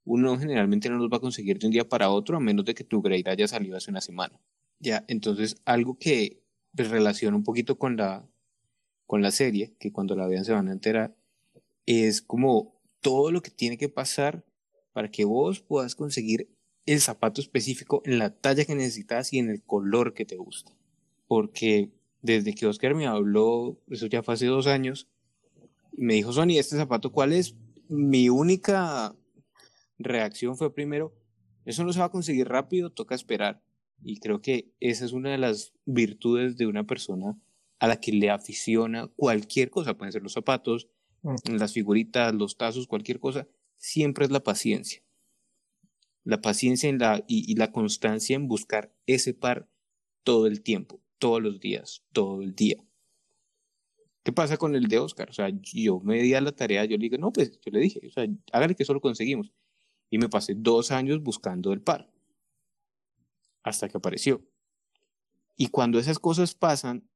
[0.05, 2.75] uno generalmente no los va a conseguir de un día para otro a menos de
[2.75, 4.41] que tu grade haya salido hace una semana.
[4.81, 6.43] Ya, entonces algo que
[6.75, 8.27] pues, relaciona un poquito con la,
[9.07, 11.15] con la serie, que cuando la vean se van a enterar,
[11.87, 14.45] es como todo lo que tiene que pasar
[14.93, 16.49] para que vos puedas conseguir
[16.87, 20.73] el zapato específico en la talla que necesitas y en el color que te gusta.
[21.29, 21.91] Porque
[22.23, 25.09] desde que Oscar me habló, eso ya fue hace dos años,
[25.93, 27.55] me dijo, Sony, ¿este zapato cuál es?
[27.89, 29.15] Mi única
[29.99, 31.13] reacción fue primero,
[31.65, 33.63] eso no se va a conseguir rápido, toca esperar.
[34.03, 37.39] Y creo que esa es una de las virtudes de una persona
[37.79, 40.89] a la que le aficiona cualquier cosa, pueden ser los zapatos,
[41.23, 41.57] mm.
[41.57, 45.03] las figuritas, los tazos, cualquier cosa, siempre es la paciencia.
[46.23, 49.69] La paciencia en la, y, la constancia en buscar ese par
[50.23, 52.77] todo el tiempo, todos los días, todo el día.
[54.23, 55.31] ¿Qué pasa con el de Oscar?
[55.31, 57.81] O sea, yo me di a la tarea, yo le dije, no, pues yo le
[57.81, 59.51] dije, o sea, hágale que eso lo conseguimos.
[60.11, 62.11] Y me pasé dos años buscando el par.
[63.63, 64.43] Hasta que apareció.
[65.57, 67.09] Y cuando esas cosas pasan,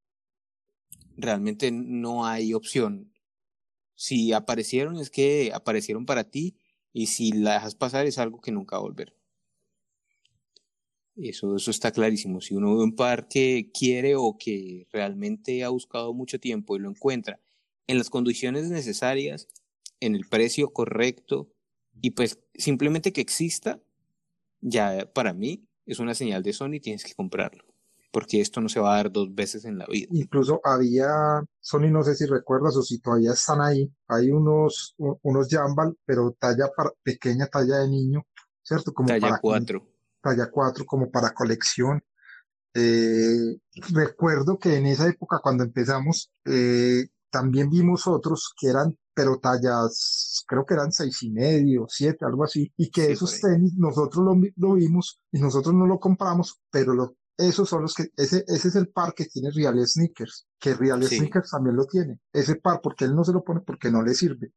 [1.16, 3.14] realmente no hay opción
[3.94, 6.56] si aparecieron es que aparecieron para ti
[6.92, 9.16] y si la dejas pasar es algo que nunca va a volver.
[11.16, 12.40] Eso, eso está clarísimo.
[12.40, 16.80] Si uno ve un par que quiere o que realmente ha buscado mucho tiempo y
[16.80, 17.40] lo encuentra
[17.86, 19.48] en las condiciones necesarias,
[20.00, 21.52] en el precio correcto
[22.00, 23.80] y pues simplemente que exista,
[24.60, 27.64] ya para mí es una señal de Sony, tienes que comprarlo.
[28.12, 30.06] porque esto no se va a dar dos veces en la vida.
[30.12, 35.48] Incluso había, Sony, no sé si recuerdas o si todavía están ahí, hay unos, unos
[35.48, 36.70] Jambal, pero talla
[37.02, 38.24] pequeña, talla de niño,
[38.62, 38.92] ¿cierto?
[38.94, 39.84] Como talla 4.
[40.22, 42.04] Talla 4, como para colección.
[42.72, 43.56] Eh,
[43.92, 50.44] recuerdo que en esa época, cuando empezamos, eh, también vimos otros que eran, pero tallas,
[50.46, 54.40] creo que eran seis y medio, siete, algo así, y que esos tenis nosotros lo,
[54.54, 58.68] lo, vimos y nosotros no lo compramos, pero lo, esos son los que, ese, ese
[58.68, 62.80] es el par que tiene Real Sneakers, que Real Sneakers también lo tiene, ese par,
[62.80, 64.52] porque él no se lo pone porque no le sirve.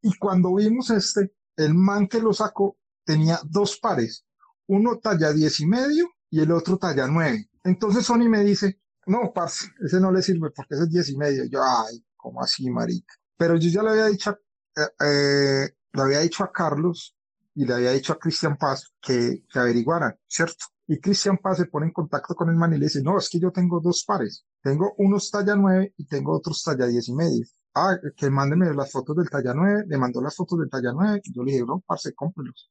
[0.00, 4.24] Y cuando vimos este, el man que lo sacó tenía dos pares,
[4.66, 7.50] uno talla diez y medio y el otro talla nueve.
[7.64, 11.16] Entonces Sony me dice, no, parce, ese no le sirve porque ese es diez y
[11.16, 11.44] medio.
[11.46, 13.14] Yo, ay, ¿cómo así, marica?
[13.36, 14.38] Pero yo ya le había dicho,
[14.76, 17.16] eh, eh, le había dicho a Carlos
[17.54, 20.66] y le había dicho a Cristian Paz que, que averiguaran, ¿cierto?
[20.86, 23.28] Y Cristian Paz se pone en contacto con el man y le dice, no, es
[23.28, 24.46] que yo tengo dos pares.
[24.62, 27.46] Tengo unos talla nueve y tengo otros talla diez y medio.
[27.74, 29.84] Ah, que mándeme las fotos del talla nueve.
[29.86, 31.20] Le mandó las fotos del talla nueve.
[31.22, 32.70] Y yo le dije, no, parce, cómprelos.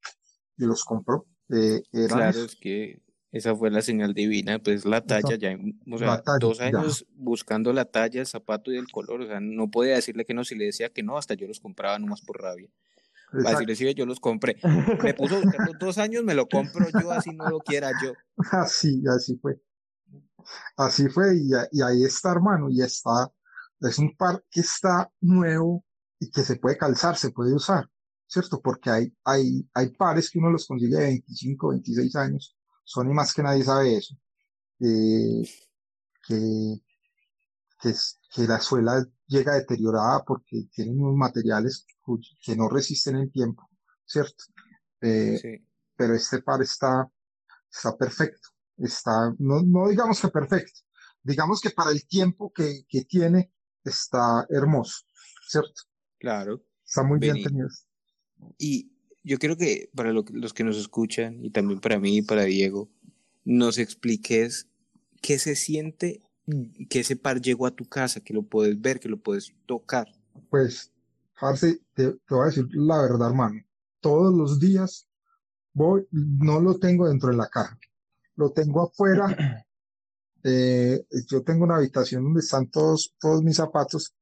[0.58, 1.28] Y los compró.
[1.50, 5.58] Eh, claro, es que esa fue la señal divina, pues la talla, ya,
[5.92, 9.70] o sea, dos años buscando la talla, el zapato y el color, o sea, no
[9.70, 12.42] podía decirle que no, si le decía que no, hasta yo los compraba nomás por
[12.42, 12.70] rabia.
[13.46, 14.56] Así le yo los compré.
[15.04, 15.42] Me puso
[15.80, 18.14] dos años, me lo compro yo, así no lo quiera yo.
[18.52, 19.62] Así, así fue.
[20.78, 23.30] Así fue, y, y ahí está, hermano, y está,
[23.82, 25.84] es un par que está nuevo
[26.22, 27.90] y que se puede calzar, se puede usar,
[28.28, 28.62] ¿cierto?
[28.62, 32.57] Porque hay, hay, hay pares que uno los consigue de 25, 26 años
[32.88, 34.16] Sony más que nadie sabe eso,
[34.80, 35.44] eh,
[36.26, 36.82] que,
[37.82, 41.86] que, la suela llega deteriorada porque tienen unos materiales
[42.42, 43.70] que no resisten el tiempo,
[44.06, 44.46] ¿cierto?
[45.02, 45.66] Eh,
[45.98, 47.06] pero este par está,
[47.70, 48.48] está perfecto,
[48.78, 50.80] está, no, no digamos que perfecto,
[51.22, 53.52] digamos que para el tiempo que, que tiene
[53.84, 55.04] está hermoso,
[55.46, 55.82] ¿cierto?
[56.20, 56.64] Claro.
[56.86, 57.68] Está muy bien tenido.
[58.58, 58.97] Y
[59.28, 62.90] yo creo que para los que nos escuchan y también para mí y para Diego,
[63.44, 64.70] nos expliques
[65.22, 66.22] qué se siente
[66.90, 70.08] que ese par llegó a tu casa, que lo puedes ver, que lo puedes tocar.
[70.50, 70.94] Pues,
[71.34, 73.62] Farce, te, voy a decir la verdad, hermano.
[74.00, 75.10] Todos los días
[75.74, 77.78] voy, no lo tengo dentro de la caja,
[78.36, 79.26] lo tengo afuera.
[80.44, 84.14] Eh, yo tengo una habitación donde están todos, todos mis zapatos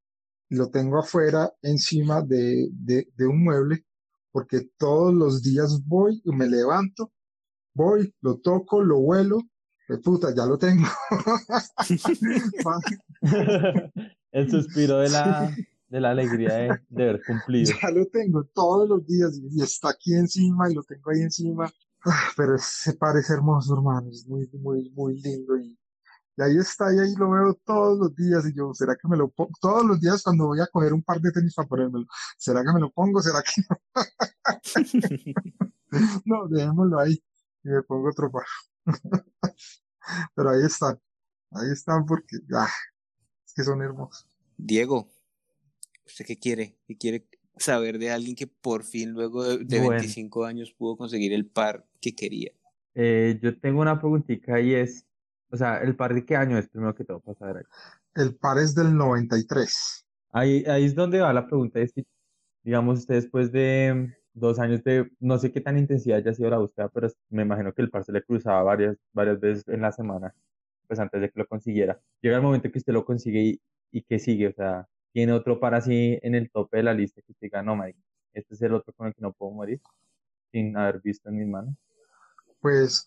[0.49, 3.85] y lo tengo afuera encima de, de, de un mueble
[4.35, 7.13] porque todos los días voy y me levanto,
[7.73, 9.39] voy, lo toco, lo huelo,
[9.87, 10.85] de puta, ya lo tengo.
[14.33, 15.55] El suspiro de la,
[15.87, 17.71] de la alegría de, de, haber cumplido.
[17.81, 21.71] Ya lo tengo todos los días y está aquí encima y lo tengo ahí encima.
[22.03, 25.79] Ah, pero se parece hermoso, hermano, es muy, muy, muy lindo y
[26.37, 28.45] y ahí está, y ahí lo veo todos los días.
[28.45, 29.51] Y yo, ¿será que me lo pongo?
[29.61, 32.05] Todos los días cuando voy a coger un par de tenis para ponérmelo.
[32.37, 33.21] ¿Será que me lo pongo?
[33.21, 33.79] ¿Será que no?
[36.25, 37.23] no, dejémoslo ahí.
[37.63, 38.45] Y me pongo otro par.
[40.35, 40.99] Pero ahí están.
[41.51, 42.67] Ahí están porque, ah,
[43.45, 44.27] es que son hermosos.
[44.57, 45.09] Diego,
[46.05, 46.77] ¿usted qué quiere?
[46.85, 51.45] ¿Qué quiere saber de alguien que por fin, luego de, 25 años, pudo conseguir el
[51.45, 52.51] par que quería?
[52.93, 55.05] Eh, yo tengo una preguntita y es,
[55.51, 57.19] o sea, ¿el par de qué año es primero que todo?
[57.19, 57.67] Para saber
[58.13, 60.05] El par es del 93.
[60.31, 61.79] Ahí, ahí es donde va la pregunta.
[61.79, 62.05] Es que,
[62.63, 66.57] digamos, usted después de dos años de, no sé qué tan intensidad haya sido la
[66.57, 69.91] búsqueda, pero me imagino que el par se le cruzaba varias, varias veces en la
[69.91, 70.35] semana,
[70.87, 71.99] pues antes de que lo consiguiera.
[72.21, 75.59] Llega el momento que usted lo consigue y, y que sigue, o sea, tiene otro
[75.59, 77.97] par así en el tope de la lista que usted diga, no, Mike,
[78.33, 79.79] este es el otro con el que no puedo morir,
[80.51, 81.75] sin haber visto en mis manos.
[82.59, 83.05] Pues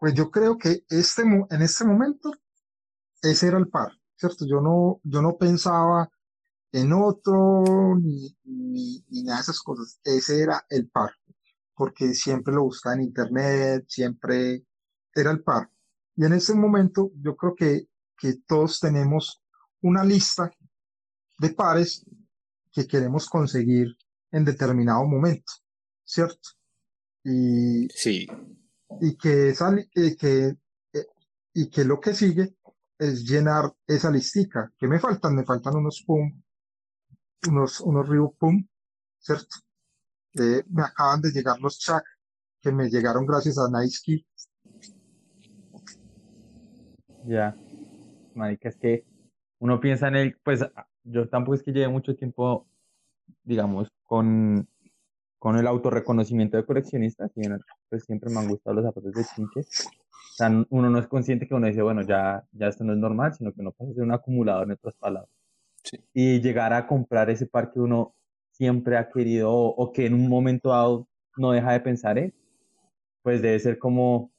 [0.00, 2.32] pues yo creo que este, en este momento
[3.22, 4.46] ese era el par, ¿cierto?
[4.48, 6.10] Yo no, yo no pensaba
[6.72, 10.00] en otro ni, ni, nada de esas cosas.
[10.02, 11.10] Ese era el par,
[11.74, 14.64] porque siempre lo buscaba en internet, siempre
[15.14, 15.70] era el par.
[16.16, 19.42] Y en ese momento yo creo que, que todos tenemos
[19.82, 20.50] una lista
[21.38, 22.06] de pares
[22.72, 23.98] que queremos conseguir
[24.30, 25.52] en determinado momento,
[26.06, 26.48] ¿cierto?
[27.22, 28.26] Y, sí
[29.00, 29.54] y que,
[30.18, 30.56] que,
[30.92, 31.06] eh,
[31.54, 32.56] y que lo que sigue
[32.98, 34.72] es llenar esa listica.
[34.78, 35.34] ¿Qué me faltan?
[35.34, 36.42] Me faltan unos PUM,
[37.48, 38.66] unos, unos Reebok PUM,
[39.18, 39.56] ¿cierto?
[40.34, 42.02] Eh, me acaban de llegar los Chuck,
[42.60, 44.26] que me llegaron gracias a Nike.
[47.26, 47.56] Ya,
[48.34, 49.04] marica, es que
[49.58, 50.64] uno piensa en el, pues
[51.04, 52.66] yo tampoco es que lleve mucho tiempo,
[53.44, 54.68] digamos, con
[55.40, 57.28] con el autorreconocimiento de coleccionista,
[57.90, 59.60] pues siempre me han gustado los zapatos de chinche,
[60.36, 62.98] sea, n- uno no es consciente que uno dice, bueno, ya, ya esto no es
[62.98, 65.30] normal, sino que uno pasa a ser un acumulador en otras palabras.
[65.82, 65.98] Sí.
[66.14, 68.14] Y llegar a comprar ese par que uno
[68.52, 72.32] siempre ha querido o, o que en un momento dado no deja de pensar en,
[73.22, 74.30] pues debe ser como,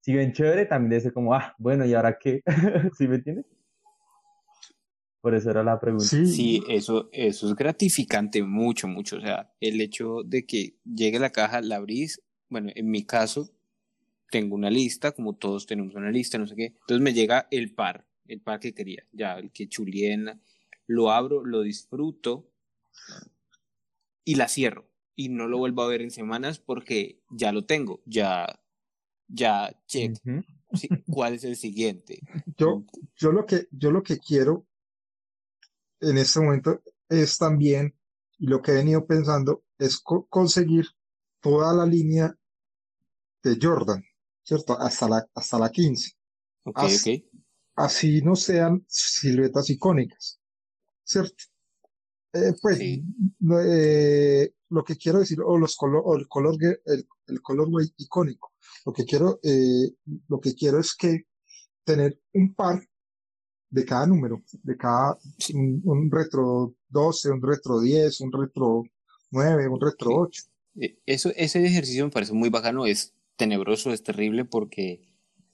[0.00, 2.42] si bien chévere, también debe ser como, ah, bueno, ¿y ahora qué?
[2.98, 3.46] ¿Sí me entiendes?
[5.20, 6.06] Por eso era la pregunta.
[6.06, 9.16] Sí, Sí, eso, eso es gratificante, mucho, mucho.
[9.16, 13.50] O sea, el hecho de que llegue la caja, la abrís, bueno, en mi caso,
[14.30, 16.66] tengo una lista, como todos tenemos una lista, no sé qué.
[16.66, 20.40] Entonces me llega el par, el par que quería, ya, el que chulié, en la-
[20.86, 22.50] lo abro, lo disfruto
[24.24, 24.88] y la cierro.
[25.16, 28.60] Y no lo vuelvo a ver en semanas porque ya lo tengo, ya,
[29.26, 30.14] ya, check.
[30.74, 32.20] Sí, ¿Cuál es el siguiente?
[32.56, 32.84] yo,
[33.16, 34.66] yo lo que, yo lo que quiero
[36.00, 37.94] en este momento es también,
[38.38, 40.86] y lo que he venido pensando, es co- conseguir
[41.40, 42.37] toda la línea
[43.42, 44.02] de Jordan,
[44.42, 44.78] ¿cierto?
[44.78, 46.12] Hasta la, hasta la 15.
[46.64, 47.22] Ok, As- ok.
[47.76, 50.40] Así no sean siluetas icónicas,
[51.04, 51.44] ¿cierto?
[52.32, 53.04] Eh, pues, Sí.
[53.64, 58.52] eh, lo que quiero decir, o los color, o el color, el, el colorway icónico.
[58.84, 59.90] Lo que quiero, eh,
[60.28, 61.26] lo que quiero es que
[61.84, 62.82] tener un par
[63.70, 65.54] de cada número, de cada, Sí.
[65.54, 68.82] un, un retro 12, un retro 10, un retro
[69.30, 70.16] 9, un retro Sí.
[70.18, 70.42] 8.
[70.80, 75.02] Eh, Eso, ese ejercicio me parece muy bacano, es tenebroso, es terrible porque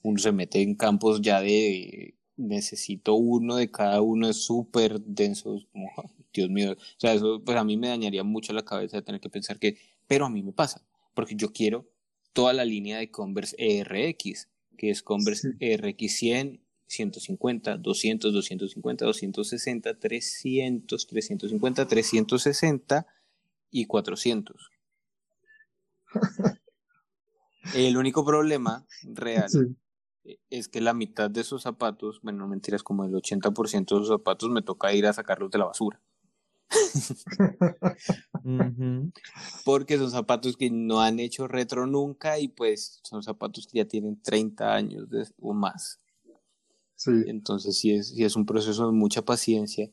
[0.03, 5.59] uno se mete en campos ya de necesito uno de cada uno, es súper denso,
[5.73, 8.97] como, "Ah, Dios mío, o sea, eso pues a mí me dañaría mucho la cabeza
[8.97, 11.87] de tener que pensar que, pero a mí me pasa, porque yo quiero
[12.33, 15.57] toda la línea de Converse ERX, que es Converse Sí.
[15.61, 23.07] ERX 100, 150, 200, 250, 260, 300, 350, 360
[23.71, 24.69] y 400.
[27.73, 29.75] El único problema real Sí.
[30.49, 34.07] es que la mitad de esos zapatos, bueno, no mentiras, como el 80% de esos
[34.17, 36.01] zapatos me toca ir a sacarlos de la basura.
[39.63, 43.85] Porque son zapatos que no han hecho retro nunca y pues son zapatos que ya
[43.85, 45.99] tienen 30 años de- o más.
[46.95, 47.11] Sí.
[47.27, 49.89] Entonces sí es, sí es un proceso de mucha paciencia.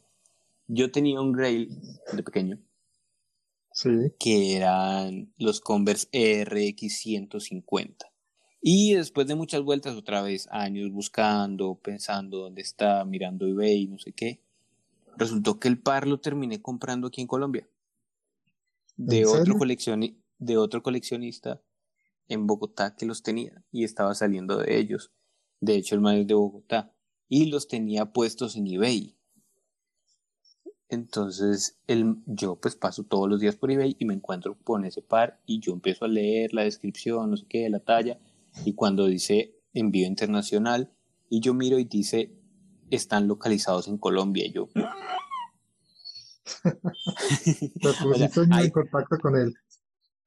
[0.68, 1.68] Yo tenía un Grail
[2.12, 2.58] de pequeño
[3.74, 3.90] Sí.
[4.18, 6.08] que eran los Converse
[6.44, 8.06] RX 150.
[8.60, 13.98] Y después de muchas vueltas, otra vez, años buscando, pensando dónde está, mirando eBay, no
[13.98, 14.40] sé qué,
[15.16, 17.68] resultó que el par lo terminé comprando aquí en Colombia.
[18.96, 21.60] De ¿En otro, coleccioni- de otro coleccionista
[22.28, 25.10] en Bogotá que los tenía y estaba saliendo de ellos.
[25.60, 26.92] De hecho, el man es de Bogotá.
[27.28, 29.16] Y los tenía puestos en eBay.
[30.92, 35.00] Entonces, el, yo pues paso todos los días por eBay y me encuentro con ese
[35.00, 38.18] par y yo empiezo a leer la descripción, no sé qué, la talla,
[38.66, 40.92] y cuando dice envío internacional,
[41.30, 42.34] y yo miro y dice
[42.90, 44.82] están localizados en Colombia, y yo, o
[47.80, 49.54] sea, pusiste en ahí, contacto con él.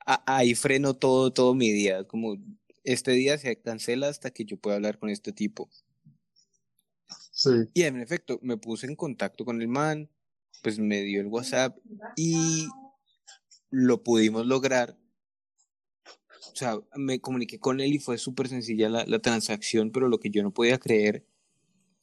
[0.03, 2.37] ahí freno todo, todo mi día, como
[2.83, 5.69] este día se cancela hasta que yo pueda hablar con este tipo.
[7.31, 7.69] Sí.
[7.75, 10.09] Y en efecto, me puse en contacto con el man,
[10.65, 11.77] pues me dio el WhatsApp
[12.15, 12.65] y
[13.69, 14.97] lo pudimos lograr.
[16.51, 20.31] O sea, me comuniqué con él y fue súper sencilla la, transacción, pero lo que
[20.31, 21.23] yo no podía creer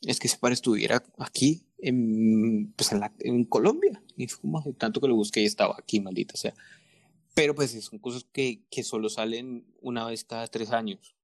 [0.03, 4.01] es que ese par estuviera aquí, en, pues en, Colombia.
[4.17, 6.55] Y fue como tanto que lo busqué y estaba aquí, maldita sea.
[7.35, 11.17] Pero pues son cosas que, que solo salen una vez cada tres años.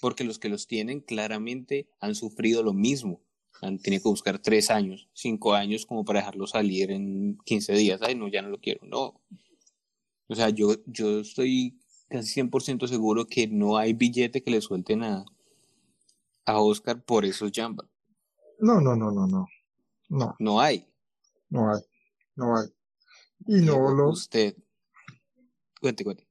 [0.00, 3.20] Porque los que los tienen claramente han sufrido lo mismo.
[3.62, 8.00] Han tenido que buscar tres años, cinco años como para dejarlo salir en 15 días.
[8.02, 8.80] Ay, no, ya no lo quiero.
[8.86, 9.20] No.
[10.26, 15.02] O sea, yo, yo estoy casi 100% seguro que no hay billete que le suelten
[15.02, 15.24] a,
[16.44, 17.88] a Oscar por esos Jamba.
[18.58, 19.46] No, no, no, no, no.
[20.08, 20.86] No, No hay.
[21.48, 21.80] no hay.
[22.36, 22.68] No hay.
[23.46, 24.56] Y no Diego, lo, usted.
[25.80, 26.28] Cuente, cuente.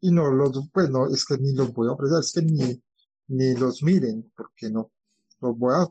[0.00, 2.82] y no los, pues no, es que ni los voy a apreciar, es que ni,
[3.28, 4.90] ni los miren, porque no.
[5.44, 5.86] Los voy a,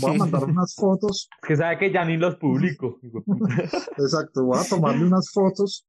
[0.00, 2.98] voy a mandar unas fotos, Es que sabe que ya ni los publico.
[3.98, 5.86] exacto, voy a tomarle unas fotos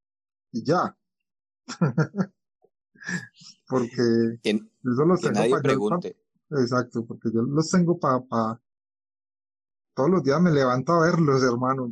[0.51, 0.95] y ya.
[3.67, 6.15] Porque Que, eso los que tengo nadie para pregunte.
[6.51, 8.61] exacto, porque yo los tengo para, pa,
[9.95, 11.91] todos los días me levanto a verlos, hermano.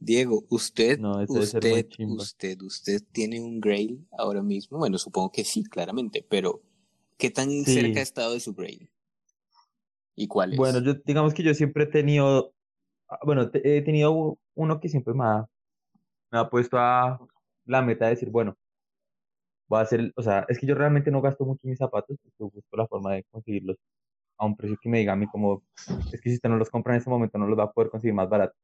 [0.00, 1.82] Diego, usted, No, usted,
[2.18, 4.78] usted, usted tiene un Grail ahora mismo.
[4.78, 6.62] Bueno, supongo que sí, claramente, pero
[7.16, 7.64] ¿qué tan Sí.
[7.64, 8.90] cerca ha estado de su Grail?
[10.16, 10.58] ¿Y cuál es?
[10.58, 12.54] Bueno, yo digamos que yo siempre he tenido,
[13.08, 15.46] ah, bueno, he tenido uno que siempre me ha,
[16.30, 17.18] me ha puesto a
[17.66, 18.56] la meta de decir, bueno,
[19.66, 22.50] voy a hacer, o sea, es que yo realmente no gasto mucho mis zapatos, yo
[22.50, 23.76] busco la forma de conseguirlos
[24.36, 25.62] a un precio que me diga a mí como,
[26.12, 27.90] es que si usted no los compra en este momento no los va a poder
[27.90, 28.54] conseguir más barato.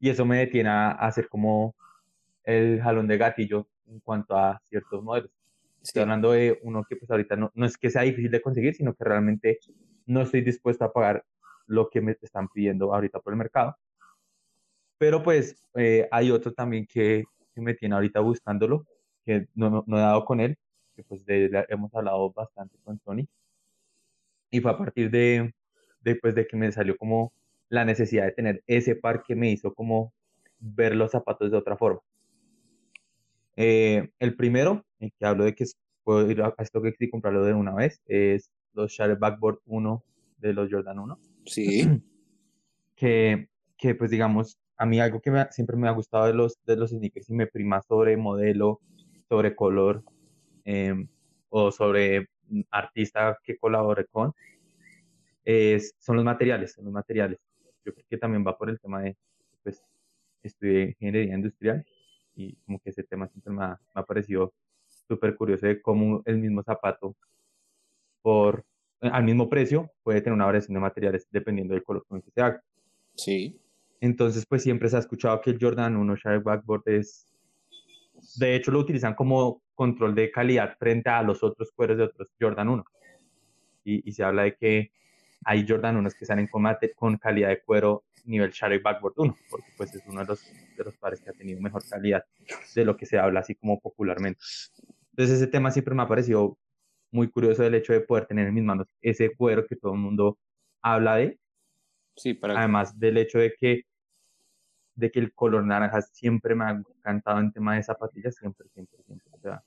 [0.00, 1.74] Y eso me detiene a a hacer como
[2.44, 5.30] el jalón de gatillo en cuanto a ciertos modelos.
[5.82, 6.02] Estoy Sí.
[6.02, 8.94] hablando de uno que pues ahorita no, no es que sea difícil de conseguir, sino
[8.94, 9.58] que realmente
[10.06, 11.24] no estoy dispuesto a pagar
[11.66, 13.76] lo que me están pidiendo ahorita por el mercado.
[14.98, 17.24] Pero pues eh, hay otro también que,
[17.54, 18.86] que me tiene ahorita buscándolo,
[19.24, 20.56] que no, no, no he dado con él,
[20.96, 23.26] que pues de, hemos hablado bastante con Sony.
[24.50, 25.54] Y fue a partir de,
[26.00, 27.32] de, pues, de que me salió como
[27.68, 30.12] la necesidad de tener ese par que me hizo como
[30.58, 32.00] ver los zapatos de otra forma.
[33.60, 35.64] Eh, el primero, el que hablo de que
[36.04, 40.04] puedo ir a StockX y comprarlo de una vez, es los Shattered Backboard 1
[40.36, 41.82] de los Jordan 1 Sí.
[42.94, 46.56] que, que pues digamos, a mí algo que me- siempre me ha gustado de los,
[46.66, 48.80] de los sneakers y me prima sobre modelo,
[49.28, 50.04] sobre color
[50.64, 51.08] em,
[51.48, 54.32] o sobre mm, artista que colabore con,
[55.44, 57.40] es, son los materiales, son los materiales.
[57.84, 59.16] Yo creo que también va por el tema de,
[59.64, 59.82] pues,
[60.44, 61.84] estudié ingeniería industrial
[62.38, 64.54] y como que ese tema siempre me ha, me ha parecido
[64.86, 67.16] súper curioso de cómo el mismo zapato
[68.22, 68.64] por
[69.00, 72.22] eh, al mismo precio puede tener una variación de materiales dependiendo del color con el
[72.22, 72.62] que se haga.
[73.16, 73.60] Sí.
[74.00, 77.26] Entonces, pues siempre se ha escuchado que el Jordan 1 Share Backboard es,
[78.36, 82.28] de hecho lo utilizan como control de calidad frente a los otros cueros de otros
[82.40, 82.84] Jordan 1.
[83.82, 84.92] Y, y se habla de que
[85.44, 89.36] hay Jordan 1 que salen con, mate- con calidad de cuero nivel Share Backboard 1,
[89.50, 90.42] porque pues es uno de los,
[90.76, 92.24] de los pares que ha tenido mejor calidad
[92.74, 94.40] de lo que se habla así como popularmente.
[95.10, 96.58] Entonces ese tema siempre me ha parecido
[97.10, 99.98] muy curioso el hecho de poder tener en mis manos ese cuero que todo el
[100.00, 100.38] mundo
[100.82, 101.38] habla de,
[102.16, 103.82] Sí, para además del hecho de que
[104.94, 108.98] de que el color naranja siempre me ha encantado en tema de zapatillas, siempre, siempre,
[109.04, 109.28] siempre.
[109.32, 109.62] O sea,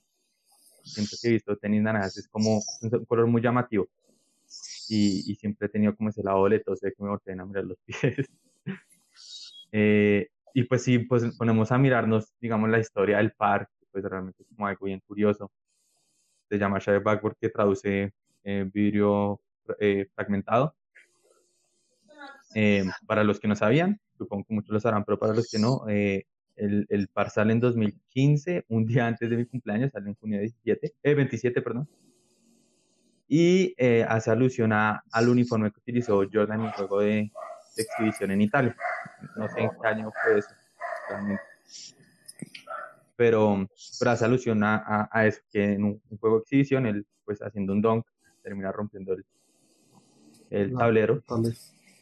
[0.84, 3.88] siempre que he visto tenis naranjas es como un color muy llamativo.
[4.94, 7.78] Y, y siempre he tenido como ese lado de que me volteen a mirar los
[7.86, 8.28] pies.
[9.72, 14.04] Eh, y pues sí, pues ponemos a mirarnos, digamos, la historia del par, que pues
[14.04, 15.50] realmente es como algo bien curioso.
[16.50, 18.12] Se llama Shade Backward, que traduce
[18.44, 19.40] eh, vidrio
[19.80, 20.74] eh, fragmentado.
[22.54, 25.58] Eh, para los que no sabían, supongo que muchos lo sabrán, pero para los que
[25.58, 26.26] no, eh,
[26.56, 30.38] el, el par sale en 2015, un día antes de mi cumpleaños, sale en junio
[30.38, 31.88] 17, eh, 27, perdón.
[33.34, 37.32] Y eh, hace alusión a- al uniforme que utilizó Jordan en el juego de,
[37.76, 38.76] de exhibición en Italia.
[39.36, 40.50] No sé en qué año fue eso,
[41.08, 41.42] realmente.
[43.16, 43.66] Pero,
[43.98, 47.06] pero hace alusión a, a- a eso, que en un, un juego de exhibición, él,
[47.24, 48.04] pues haciendo un dunk,
[48.42, 49.24] termina rompiendo el,
[50.50, 51.54] el La- tablero Dale.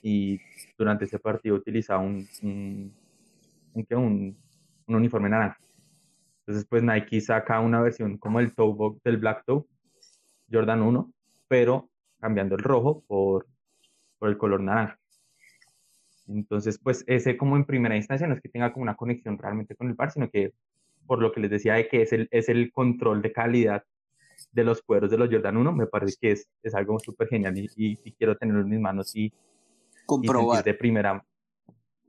[0.02, 0.40] y
[0.76, 2.92] durante ese partido utilizaba un, un,
[3.74, 4.36] un,
[4.88, 5.60] un uniforme naranja.
[6.40, 9.64] Entonces, pues Nike saca una versión como el toe box del Black Toe,
[10.50, 11.12] Jordan 1,
[11.50, 11.90] pero
[12.20, 13.48] cambiando el rojo por,
[14.20, 15.00] por el color naranja.
[16.28, 19.74] Entonces, pues ese como en primera instancia no es que tenga como una conexión realmente
[19.74, 20.52] con el par, sino que
[21.08, 23.82] por lo que les decía de que es el, es el control de calidad
[24.52, 27.58] de los cueros de los Jordan 1, me parece que es, es algo súper genial
[27.58, 29.32] y, y, y quiero tenerlo en mis manos y, y
[30.06, 30.62] comprobar.
[30.62, 31.26] de primera.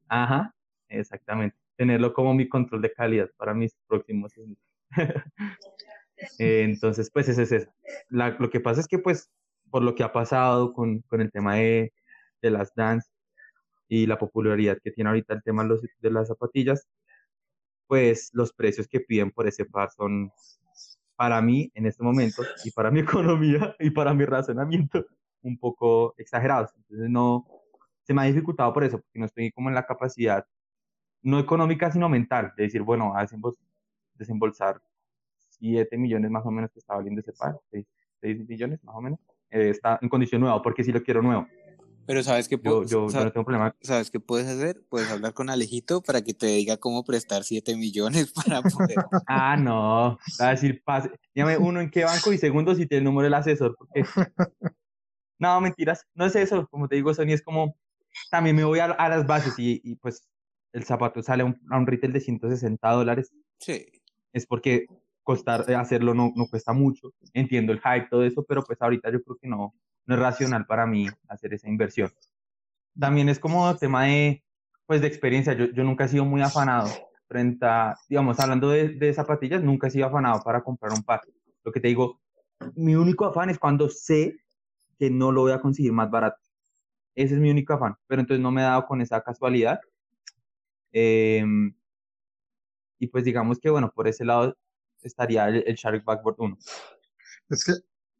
[0.08, 0.54] Ajá,
[0.88, 1.58] exactamente.
[1.76, 4.34] Tenerlo como mi control de calidad para mis próximos.
[6.40, 7.72] Eh, Entonces, pues ese es eso.
[8.10, 9.30] La- lo que pasa es que, pues,
[9.70, 11.94] por lo que ha pasado con, con el tema de,
[12.42, 13.10] de las dance
[13.90, 16.88] y la popularidad que tiene ahorita el tema los- de las zapatillas,
[17.88, 20.32] pues los precios que piden por ese par son,
[21.16, 25.06] para mí, en este momento, y para mi economía y para mi razonamiento,
[25.42, 26.72] un poco exagerados.
[26.76, 27.46] Entonces, no,
[28.04, 30.46] se me ha dificultado por eso, porque no estoy como en la capacidad,
[31.24, 33.58] no económica, sino mental, de decir, bueno, a desembol-
[34.16, 34.82] desembolsar
[35.62, 37.86] 7 millones más o menos que está valiendo ese par, 6,
[38.48, 39.20] millones más o menos,
[39.52, 41.48] eh, está en condición nueva, porque si lo quiero nuevo.
[42.08, 43.76] Pero ¿sabes qué, Yo, yo, yo no tengo problema.
[43.82, 44.82] ¿sabes qué puedes hacer?
[44.90, 48.96] Puedes hablar con Alejito para que te diga cómo prestar 7 millones para poder...
[49.28, 53.00] Ah, no, va a decir, pase, llame uno en qué banco y segundo si tiene
[53.00, 54.04] el número del asesor, porque...
[55.40, 57.76] No, mentiras, no es eso, como te digo, Sony, es como,
[58.30, 60.30] también me voy a, a las bases y, y, pues
[60.72, 63.88] el zapato sale a un, a un retail de 160 dólares, Sí.
[64.34, 64.86] es porque
[65.24, 67.14] costar eh, hacerlo no, no cuesta mucho.
[67.34, 69.74] Entiendo el hype, todo eso, pero pues ahorita yo creo que no,
[70.06, 72.12] no es racional para mí hacer esa inversión.
[73.00, 74.44] También es como tema de,
[74.86, 75.54] pues de experiencia.
[75.54, 76.90] Yo, yo nunca he sido muy afanado
[77.28, 81.22] frente a, digamos, hablando de, de zapatillas, nunca he sido afanado para comprar un par.
[81.64, 82.20] Lo que te digo,
[82.76, 84.36] mi único afán es cuando sé
[85.00, 86.38] que no lo voy a conseguir más barato.
[87.16, 89.80] Ese es mi único afán, pero entonces no me he dado con esa casualidad.
[90.92, 91.44] Eh,
[93.00, 94.56] y pues digamos que, bueno, por ese lado
[95.04, 96.58] estaría el, el Shark Backboard 1.
[97.50, 97.74] Es que,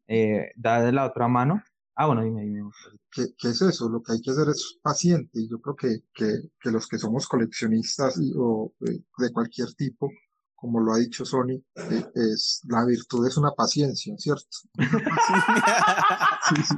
[0.08, 1.62] Eh, da de la otra mano.
[1.94, 2.70] Ah, bueno, dime, dime.
[3.10, 3.88] ¿qué, qué es eso?
[3.88, 5.30] Lo que hay que hacer es paciente.
[5.40, 9.72] Y yo creo que, que, que los que somos coleccionistas y- o eh, de cualquier
[9.74, 10.10] tipo,
[10.54, 14.46] como lo ha dicho Sony, eh, es, la virtud es una paciencia, ¿cierto?
[16.48, 16.74] Sí, sí,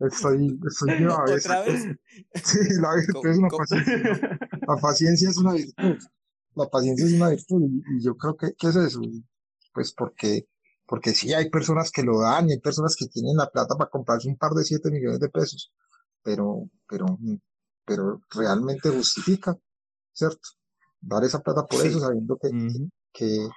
[0.00, 1.46] estoy, estoy yo a veces.
[1.46, 1.82] Otra vez.
[2.44, 4.38] Sí, la virtud es una ¿Cómo- paciencia.
[4.66, 5.98] La paciencia es una virtud.
[6.54, 7.62] La paciencia es una virtud.
[7.62, 9.00] Y, yo creo que, ¿qué es eso?
[9.72, 10.48] Pues porque,
[10.86, 13.90] porque sí hay personas que lo dan y hay personas que tienen la plata para
[13.90, 15.72] comprarse un par de 7 millones de pesos.
[16.22, 17.18] Pero, pero,
[17.84, 19.56] pero realmente justifica,
[20.12, 20.48] ¿cierto?
[21.00, 21.88] Dar esa plata por Sí.
[21.88, 22.50] eso, sabiendo que,
[23.12, 23.48] que,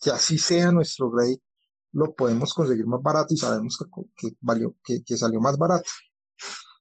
[0.00, 1.40] que así sea nuestro rey,
[1.92, 3.86] lo podemos conseguir más barato y sabemos que,
[4.16, 5.88] que valió, que, que salió más barato.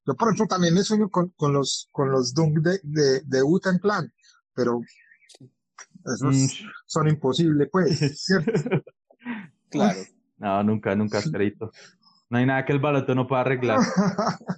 [0.06, 3.44] Yo, por ejemplo, también me sueño con, con los, con los Dunk de, de, de
[3.44, 4.10] Wu-Tang Clan,
[4.54, 4.80] pero
[6.14, 6.70] esos Mm.
[6.86, 8.52] son imposibles, pues, ¿cierto?
[9.70, 10.00] Claro.
[10.38, 11.72] No, nunca, nunca, crédito.
[12.30, 13.80] No hay nada que el baloto no pueda arreglar.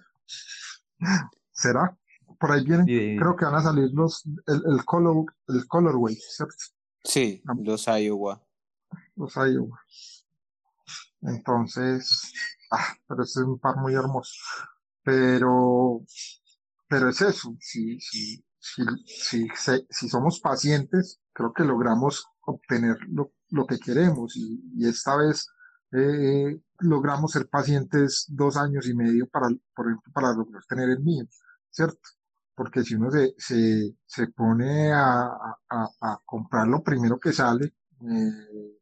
[1.51, 1.97] ¿Será?
[2.39, 3.15] Por ahí vienen, Sí.
[3.19, 6.55] creo que van a salir los, el, el color, el colorway, ¿cierto?
[7.03, 8.41] Sí, los Iowa.
[9.15, 9.79] Los Iowa.
[11.21, 12.33] Entonces,
[12.71, 14.33] ah, pero es un par muy hermoso.
[15.03, 16.03] Pero,
[16.87, 22.97] pero es eso, si, si, si, si, se- si somos pacientes, creo que logramos obtener
[23.09, 25.47] lo, lo que queremos y, y esta vez
[25.91, 30.99] eh, logramos ser pacientes dos años y medio para, por ejemplo, para lograr tener el
[31.01, 31.25] mío,
[31.69, 31.99] ¿cierto?
[32.55, 35.29] Porque si uno se, se, se pone a,
[35.69, 38.77] a, comprar lo primero que sale, eh,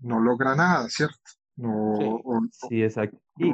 [0.00, 1.16] no logra nada, ¿cierto?
[1.56, 2.04] No, Sí.
[2.24, 3.18] o, Sí, exacto.
[3.38, 3.52] Y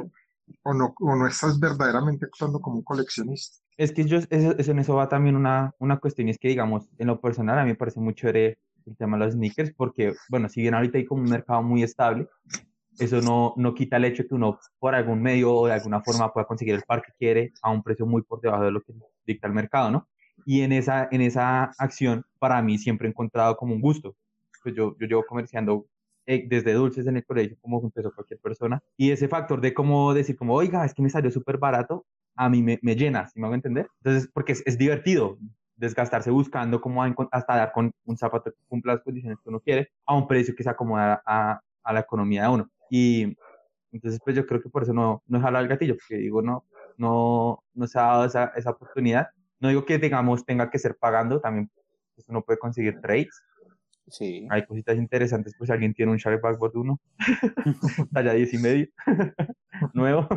[0.63, 3.59] o no, o no estás verdaderamente actuando como un coleccionista.
[3.77, 6.49] Es que yo, eso, eso- en eso va también una, una cuestión, y es que,
[6.49, 9.73] digamos, en lo personal, a mí me parece muy chévere el tema de los sneakers,
[9.75, 12.27] porque, bueno, si bien ahorita hay como un mercado muy estable,
[12.97, 16.31] eso no, no quita el hecho que uno, por algún medio o de alguna forma,
[16.33, 18.93] pueda conseguir el par que quiere a un precio muy por debajo de lo que
[19.25, 20.07] dicta el mercado, ¿no?
[20.45, 24.15] Y en esa, en esa acción, para mí, siempre he encontrado como un gusto.
[24.63, 25.85] Pues yo, yo llevo comerciando
[26.25, 30.13] eh, desde dulces en el colegio, como empezó cualquier persona, y ese factor de como
[30.13, 32.05] decir, como, oiga, es que me salió súper barato,
[32.35, 33.87] a mí me, me llena, ¿sí me hago entender?
[34.03, 35.37] Entonces, porque es, es divertido
[35.75, 39.89] desgastarse buscando cómo hasta dar con un zapato que cumpla las condiciones que uno quiere
[40.05, 42.69] a un precio que se acomoda a, a la economía de uno.
[42.89, 43.35] Y
[43.91, 46.41] entonces, pues yo creo que por eso no, no he jalado el gatillo, porque digo,
[46.41, 46.65] no,
[46.97, 49.27] no, no se ha dado esa, esa oportunidad.
[49.59, 51.69] No digo que, digamos, tenga que ser pagando, también
[52.15, 53.43] pues, uno puede conseguir trades.
[54.07, 54.47] Sí.
[54.49, 56.99] Hay cositas interesantes, pues alguien tiene un Shark Backboard 1,
[58.13, 58.87] talla 10 y medio,
[59.93, 60.27] nuevo.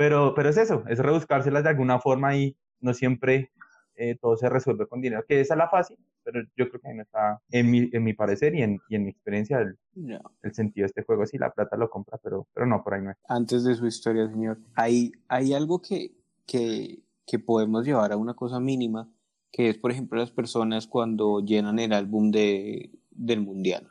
[0.00, 3.52] Pero, pero es eso, es rebuscárselas de alguna forma y no siempre
[3.96, 6.88] eh, todo se resuelve con dinero, que esa es la fácil, pero yo creo que
[6.88, 9.76] ahí no está, en mi, en mi parecer y en, y en mi experiencia, el,
[9.94, 10.18] No.
[10.40, 11.26] el sentido de este juego.
[11.26, 13.18] Sí, la plata lo compra, pero, pero no, por ahí no es.
[13.28, 16.12] Antes de su historia, señor, hay, hay algo que,
[16.46, 19.06] que, que podemos llevar a una cosa mínima,
[19.52, 23.86] que es, por ejemplo, las personas cuando llenan el álbum de, del mundial.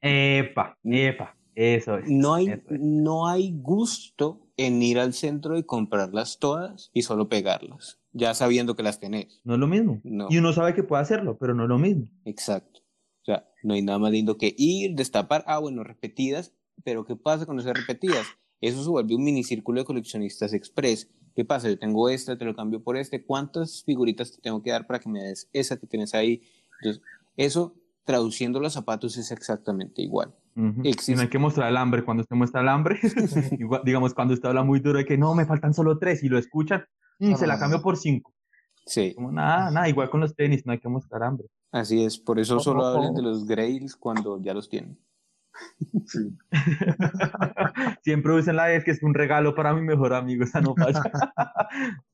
[0.00, 2.10] Epa, epa, eso es.
[2.10, 2.60] No hay, es.
[2.68, 8.76] no hay gusto en ir al centro y comprarlas todas y solo pegarlas, ya sabiendo
[8.76, 9.40] que las tenés.
[9.44, 10.00] No es lo mismo.
[10.04, 10.28] No.
[10.30, 12.08] Y uno sabe que puede hacerlo, pero no es lo mismo.
[12.24, 12.80] Exacto.
[13.22, 16.52] O sea, no hay nada más lindo que ir, destapar, ah, bueno, repetidas,
[16.84, 18.26] pero ¿qué pasa con esas repetidas?
[18.60, 21.10] Eso se vuelve un minicírculo de coleccionistas express.
[21.34, 21.68] ¿Qué pasa?
[21.68, 23.24] Yo tengo esta, te lo cambio por este.
[23.24, 26.42] ¿Cuántas figuritas te tengo que dar para que me des esa que tienes ahí?
[26.80, 27.02] Entonces,
[27.36, 30.34] eso, traduciendo los zapatos, es exactamente igual.
[30.84, 31.12] Existe.
[31.12, 32.04] Y no hay que mostrar el hambre.
[32.04, 33.00] Cuando usted muestra el hambre,
[33.84, 36.38] digamos, cuando usted habla muy duro de que no, me faltan solo tres y lo
[36.38, 36.84] escuchan,
[37.18, 38.32] mm, se la cambio por cinco.
[38.84, 41.46] Sí, Como nada, nada, igual con los tenis, no hay que mostrar hambre.
[41.70, 42.18] así es.
[42.18, 44.98] Por eso solo hablen de los grails cuando ya los tienen.
[46.06, 46.36] Sí.
[48.02, 51.02] Siempre usen la de que es un regalo para mi mejor amigo, esa no pasa.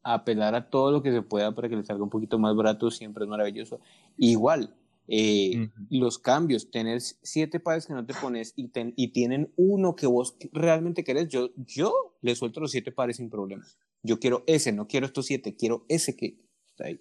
[0.03, 2.91] apelar a todo lo que se pueda para que les salga un poquito más barato
[2.91, 3.81] siempre es maravilloso.
[4.17, 4.75] Igual,
[5.09, 9.97] eh, los cambios, tener siete pares que no te pones y, ten- y tienen uno
[9.97, 13.79] que vos realmente querés, yo, yo le suelto los siete pares sin problemas.
[14.03, 17.01] Yo quiero ese, no quiero estos siete, quiero ese que está ahí.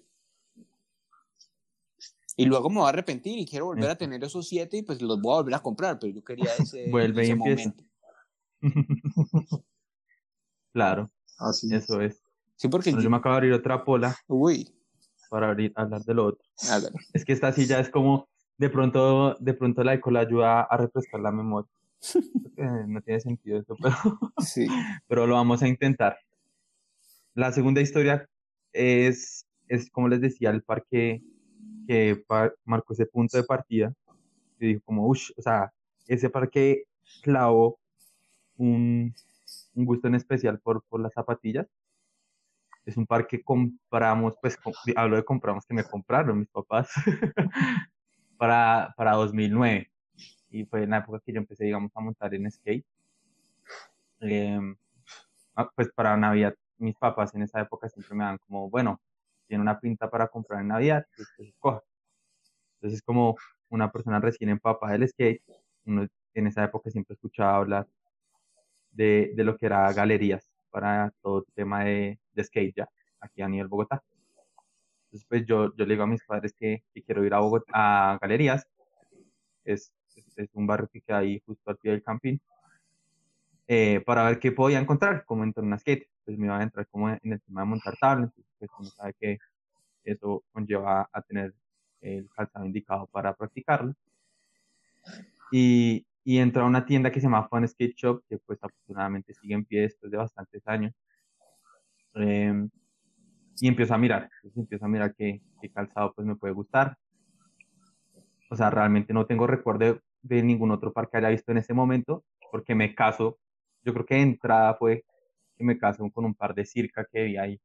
[2.36, 5.02] Y luego me voy a arrepentir y quiero volver a tener esos siete y pues
[5.02, 7.74] los voy a volver a comprar, pero yo quería ese, Vuelve y ese empieza.
[7.74, 7.84] momento.
[10.72, 12.20] claro, Así eso es.
[12.56, 14.68] Sí, porque Bueno, yo me acabo de abrir otra pola Uy,
[15.28, 16.44] para abrir, hablar de lo otro.
[17.12, 21.20] Es que esta silla es como, de pronto, de pronto el alcohol ayuda a refrescar
[21.20, 21.70] la memoria.
[22.56, 23.96] Que no tiene sentido eso, pero,
[24.38, 24.66] Sí.
[25.06, 26.18] pero lo vamos a intentar.
[27.34, 28.28] La segunda historia
[28.72, 31.22] es, es como les decía, el par que,
[32.64, 33.92] marcó ese punto de partida.
[34.60, 35.72] Y dijo como, uff, o sea,
[36.06, 36.84] ese parque
[37.22, 37.78] clavó
[38.56, 39.14] un,
[39.74, 41.66] un gusto en especial por, por las zapatillas.
[42.88, 44.58] Es un par que compramos, pues
[44.96, 46.90] hablo de compramos que me compraron mis papás
[48.38, 49.90] para, para 2009.
[50.48, 52.86] Y fue en la época que yo empecé, digamos, a montar en skate.
[54.20, 54.74] Em,
[55.54, 58.98] ah, pues para Navidad, mis papás en esa época siempre me dan como, bueno,
[59.46, 61.82] tiene una pinta para comprar en Navidad, pues, escoja.
[62.76, 63.36] Entonces, como
[63.68, 65.42] una persona recién empapada del skate,
[65.84, 67.86] uno en esa época siempre escuchaba hablar
[68.92, 72.88] de, de lo que era galerías para todo el tema de, de skate ya,
[73.20, 74.02] aquí a nivel Bogotá.
[75.06, 78.12] Entonces, pues yo, yo le digo a mis padres que, que quiero ir a Bogotá,
[78.12, 78.66] a galerías.
[79.64, 79.92] Es,
[80.36, 82.40] es, un barrio que queda ahí justo al pie del campín.
[83.68, 86.08] eh, para ver qué podía encontrar, como en una skate.
[86.24, 88.30] Pues me iba a entrar como en el tema de montar tablas.
[88.58, 89.38] Pues uno sabe que
[90.04, 91.54] eso conlleva a tener
[92.00, 93.94] el calzado indicado para practicarlo.
[95.50, 99.34] Y, y entró a una tienda que se llama Fun Skate Shop, que pues afortunadamente
[99.34, 100.92] sigue en pie después de bastantes años.
[102.14, 102.68] Em,
[103.60, 106.96] y empiezo a mirar, entonces empiezo a mirar qué, qué calzado pues me puede gustar.
[108.50, 111.58] O sea, realmente no tengo recuerdo de, de ningún otro par que haya visto en
[111.58, 113.38] ese momento, porque me caso,
[113.82, 115.04] yo creo que de entrada fue
[115.56, 117.60] que me caso con un par de circa que vi ahí,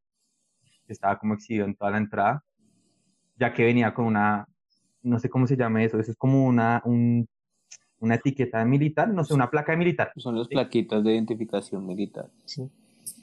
[0.86, 2.43] que estaba como exhibido en toda la entrada,
[3.36, 4.47] ya que venía con una,
[5.04, 7.28] no sé cómo se llama eso, eso es como una, un,
[8.04, 10.12] una etiqueta militar, no sé, una placa de militar.
[10.18, 12.30] Son las plaquitas de identificación militar.
[12.43, 12.70] Sí.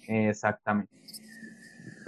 [0.08, 0.90] Exactamente.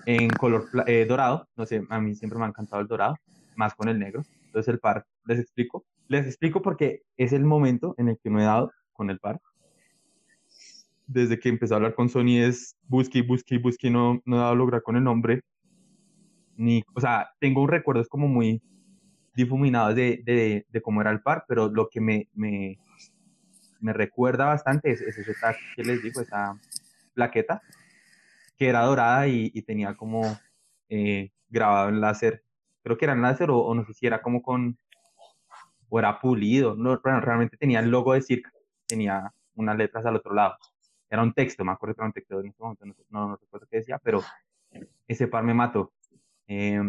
[0.07, 3.17] En color pla- eh, dorado, no sé, a mí siempre me ha encantado el dorado,
[3.57, 4.23] más con el negro.
[4.47, 5.85] Entonces el par, les explico.
[6.09, 9.39] Les explico porque es el momento en el que me he dado con el par.
[11.07, 14.53] Desde que empecé a hablar con Sony es busque busque busque no, no he dado
[14.53, 15.43] a lograr con el nombre.
[16.57, 18.63] Ni, o sea, tengo un recuerdo, es como muy
[19.35, 22.79] difuminado de, de, de cómo era el par, pero lo que me, me,
[23.81, 26.59] me recuerda bastante es, es ese tag que les digo, esa
[27.15, 27.63] plaqueta
[28.59, 30.39] que era dorada y, y tenía como
[30.89, 32.45] eh, grabado en láser.
[32.83, 34.79] Creo que era en láser o, o no sé si era como con,
[35.89, 36.75] o era pulido.
[36.77, 38.53] No, bueno, realmente tenía el logo de Circa,
[38.87, 40.57] tenía unas letras al otro lado.
[41.11, 43.37] Era un texto, me acuerdo que era un texto, en ese momento no, no, no
[43.37, 44.23] recuerdo qué decía, pero
[45.07, 45.93] ese par me mató.
[46.47, 46.81] Eh,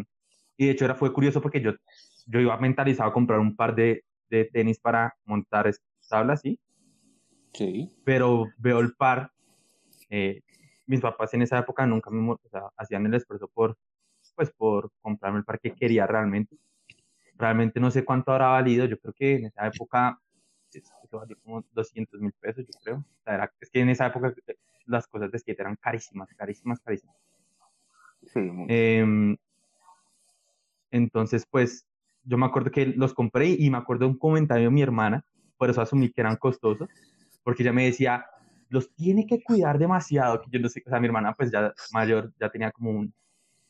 [0.58, 1.72] y de hecho era, fue curioso porque yo,
[2.26, 5.72] yo iba mentalizado a comprar un par de, de tenis para montar
[6.10, 6.60] tablas, ¿sí?
[7.54, 7.96] Sí.
[8.04, 9.32] pero veo el par.
[10.10, 10.42] eh,
[10.86, 13.78] mis papás en esa época nunca me, mo- o sea, hacían el esfuerzo por,
[14.36, 16.58] pues, por comprarme el par que quería realmente.
[17.38, 20.20] Realmente no sé cuánto habrá valido, yo creo que en esa época
[20.74, 22.98] es- eso valió como 200 mil pesos, yo creo.
[22.98, 24.56] O sea, era- es que en esa época eh,
[24.88, 27.16] las cosas de skate eran carísimas, carísimas, carísimas.
[28.24, 29.38] Sí, Em,
[30.92, 31.86] entonces, pues,
[32.24, 35.26] yo me acuerdo que los compré y me acuerdo un comentario de mi hermana,
[35.58, 36.90] por eso asumí que eran costosos,
[37.44, 38.26] porque ella me decía,
[38.70, 41.74] los tiene que cuidar demasiado, que yo no sé, o sea, mi hermana pues ya
[41.94, 43.14] mayor, ya tenía como un,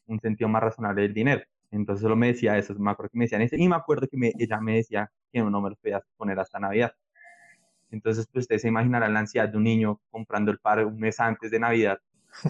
[0.08, 1.42] un sentido más razonable del dinero,
[1.72, 4.18] entonces solo me decía eso, me acuerdo que me decían eso, y me acuerdo que
[4.18, 6.94] me- ella me decía que no me los podía poner hasta Navidad.
[7.92, 11.20] Entonces, pues ustedes se imaginarán la ansiedad de un niño comprando el par un mes
[11.20, 12.00] antes de Navidad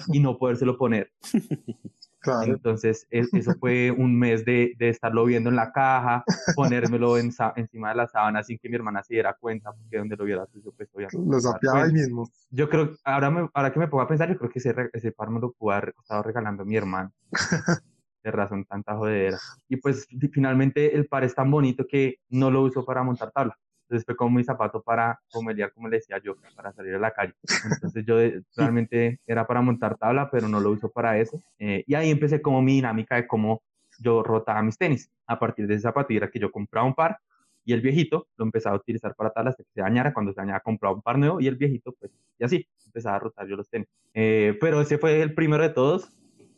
[0.08, 1.12] y no podérselo poner.
[2.24, 2.54] Claro.
[2.54, 6.24] Entonces, eso fue un mes de, de estarlo viendo en la caja,
[6.56, 9.98] ponérmelo en sa- encima de la sábana sin que mi hermana se diera cuenta, porque
[9.98, 12.30] donde lo viera, yo pues obviamente Lo a sapeaba ahí mismo.
[12.50, 15.12] Yo creo, ahora, me- ahora que me pongo a pensar, yo creo que ese, ese
[15.12, 17.12] par me lo pudo haber estado regalando mi hermano.
[18.24, 19.38] De razón, tanta jodedera.
[19.68, 23.32] Y pues fi- finalmente el par es tan bonito que no lo uso para montar
[23.32, 23.58] tabla.
[23.94, 27.12] Entonces fue como mi zapato para comeliar, como le decía yo, para salir a la
[27.12, 27.36] calle.
[27.76, 28.16] Entonces yo
[28.58, 31.38] realmente era para montar tabla, pero no lo uso para eso.
[31.60, 33.62] Eh, y ahí empecé como mi dinámica de cómo
[34.00, 35.12] yo rotaba mis tenis.
[35.28, 37.20] A partir de esa zapatilla que yo compraba un par
[37.64, 40.12] y el viejito lo empezaba a utilizar para tabla hasta que se dañara.
[40.12, 43.20] Cuando se dañara compraba un par nuevo y el viejito, pues, y así, empezaba a
[43.20, 43.88] rotar yo los tenis.
[44.16, 46.12] Eh, pero ese fue el primero de todos.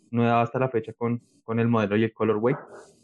[0.10, 2.56] No he dado hasta la fecha con, con el modelo y el colorway,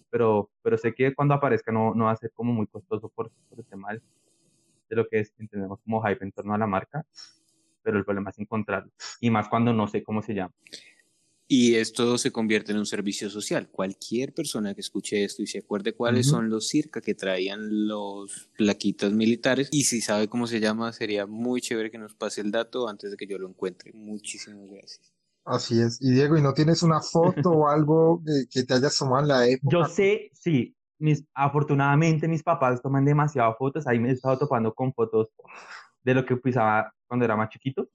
[0.09, 3.29] pero, pero sé que cuando aparezca no, no va a ser como muy costoso por,
[3.49, 4.01] por el tema del-
[4.91, 7.05] de lo que es, entendemos como hype en torno a la marca,
[7.81, 8.91] pero el problema es encontrarlo.
[9.21, 10.53] Y más cuando no sé cómo se llama.
[11.47, 13.69] Y esto se convierte en un servicio social.
[13.69, 16.37] Cualquier persona que escuche esto y se acuerde cuáles Ujú.
[16.37, 21.25] son los circa que traían los plaquitas militares y si sabe cómo se llama, sería
[21.25, 23.91] muy chévere que nos pase el dato antes de que yo lo encuentre.
[23.93, 25.13] Muchísimas gracias.
[25.43, 26.01] Así es.
[26.01, 29.27] Y Diego, ¿y no tienes una foto o algo que, que te hayas tomado en
[29.27, 29.77] la época?
[29.77, 34.74] Yo sé, sí, mis, afortunadamente mis papás toman demasiadas fotos, ahí me he estado topando
[34.74, 35.30] con fotos
[36.04, 37.89] de lo que pisaba cuando era más chiquito,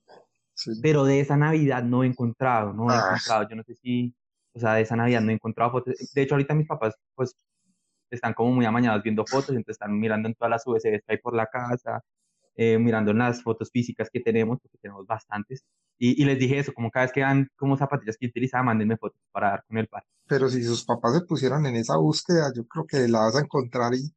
[0.53, 0.71] Sí.
[0.81, 3.03] pero de esa Navidad no he encontrado, no he Ah.
[3.05, 4.15] encontrado, yo no sé si,
[4.53, 5.95] o sea, de esa Navidad no he encontrado fotos.
[6.13, 7.35] De hecho, ahorita mis papás, pues,
[8.09, 11.17] están como muy amañados viendo fotos, entonces están mirando en todas las USBs que hay
[11.19, 12.01] por la casa,
[12.55, 15.63] eh, mirando en las fotos físicas que tenemos, porque tenemos bastantes.
[15.99, 18.97] Y, y, les dije eso, como cada vez que dan como zapatillas que utilizaba, mándenme
[18.97, 20.03] fotos para dar con el par.
[20.27, 23.41] Pero si sus papás se pusieron en esa búsqueda, yo creo que la vas a
[23.41, 24.13] encontrar y,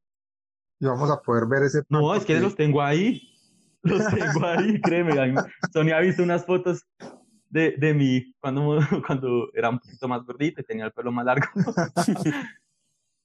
[0.78, 3.26] y vamos a poder ver ese No, es que los tengo ahí.
[3.82, 5.34] Los tengo ahí, créeme.
[5.72, 6.84] Sonia ha visto unas fotos
[7.48, 11.24] de, de mí cuando, cuando era un poquito más gordito y tenía el pelo más
[11.24, 11.46] largo.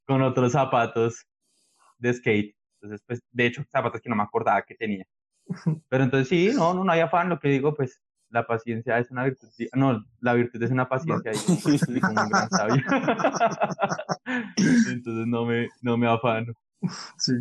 [0.05, 1.25] con otros zapatos
[1.97, 2.55] de skate.
[2.75, 5.05] Entonces, pues, de hecho, zapatos que no me acordaba que tenía.
[5.89, 7.29] Pero entonces sí, no, no, no hay afán.
[7.29, 8.01] Lo que digo, pues,
[8.35, 9.47] la paciencia es una virtud.
[9.73, 11.31] No, la virtud es una paciencia.
[11.33, 12.83] Y como un gran sabio.
[14.91, 16.51] entonces no me, no me afano.
[17.17, 17.31] Sí.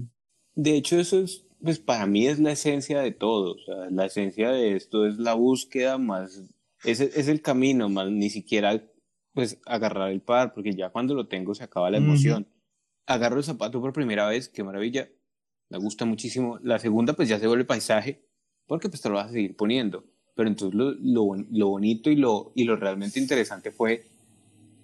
[0.54, 3.54] De hecho, eso es, pues para mí es la esencia de todo.
[3.54, 6.44] O sea, la esencia de esto es la búsqueda más,
[6.84, 8.80] es, es el camino, más ni siquiera
[9.32, 12.46] pues agarrar el par, porque ya cuando lo tengo se acaba la emoción.
[13.06, 15.08] Agarro el zapato por primera vez, qué maravilla,
[15.70, 16.60] me gusta muchísimo.
[16.62, 18.24] La segunda pues ya se vuelve paisaje,
[18.68, 20.04] porque pues te lo vas a seguir poniendo.
[20.34, 24.06] Pero entonces lo, lo, lo bonito y lo, y lo realmente interesante fue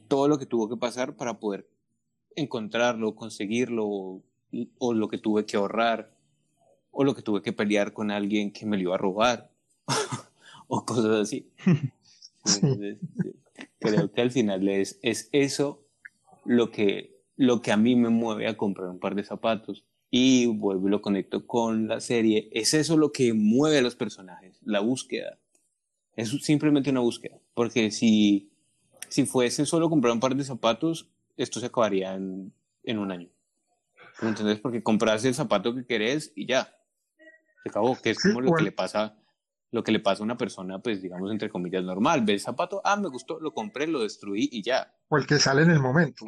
[0.08, 1.68] todo lo que tuvo que pasar para poder
[2.36, 4.22] encontrarlo, conseguirlo, o,
[4.78, 6.12] o lo que tuve que ahorrar,
[6.90, 9.50] o lo que tuve que pelear con alguien que me lo iba a robar,
[10.68, 11.48] o cosas así.
[12.44, 12.98] Entonces,
[13.78, 15.82] creo que al final es, es eso
[16.44, 19.84] lo que, lo que a mí me mueve a comprar un par de zapatos.
[20.10, 22.48] Y vuelvo y lo conecto con la serie.
[22.52, 25.38] Es eso lo que mueve a los personajes, la búsqueda.
[26.16, 27.38] Es simplemente una búsqueda.
[27.54, 28.50] Porque si,
[29.08, 32.52] si fuese solo comprar un par de zapatos, esto se acabaría en,
[32.82, 33.28] en un año.
[34.20, 34.58] ¿Entendés?
[34.58, 36.76] Porque compras el zapato que querés y ya.
[37.62, 37.96] Se acabó.
[37.96, 39.16] Que es como lo que le pasa
[39.72, 42.22] lo que le pasa a una persona, pues digamos, entre comillas, normal.
[42.24, 44.92] Ve el zapato, ah, me gustó, lo compré, lo destruí y ya.
[45.08, 46.26] O el que sale en el momento.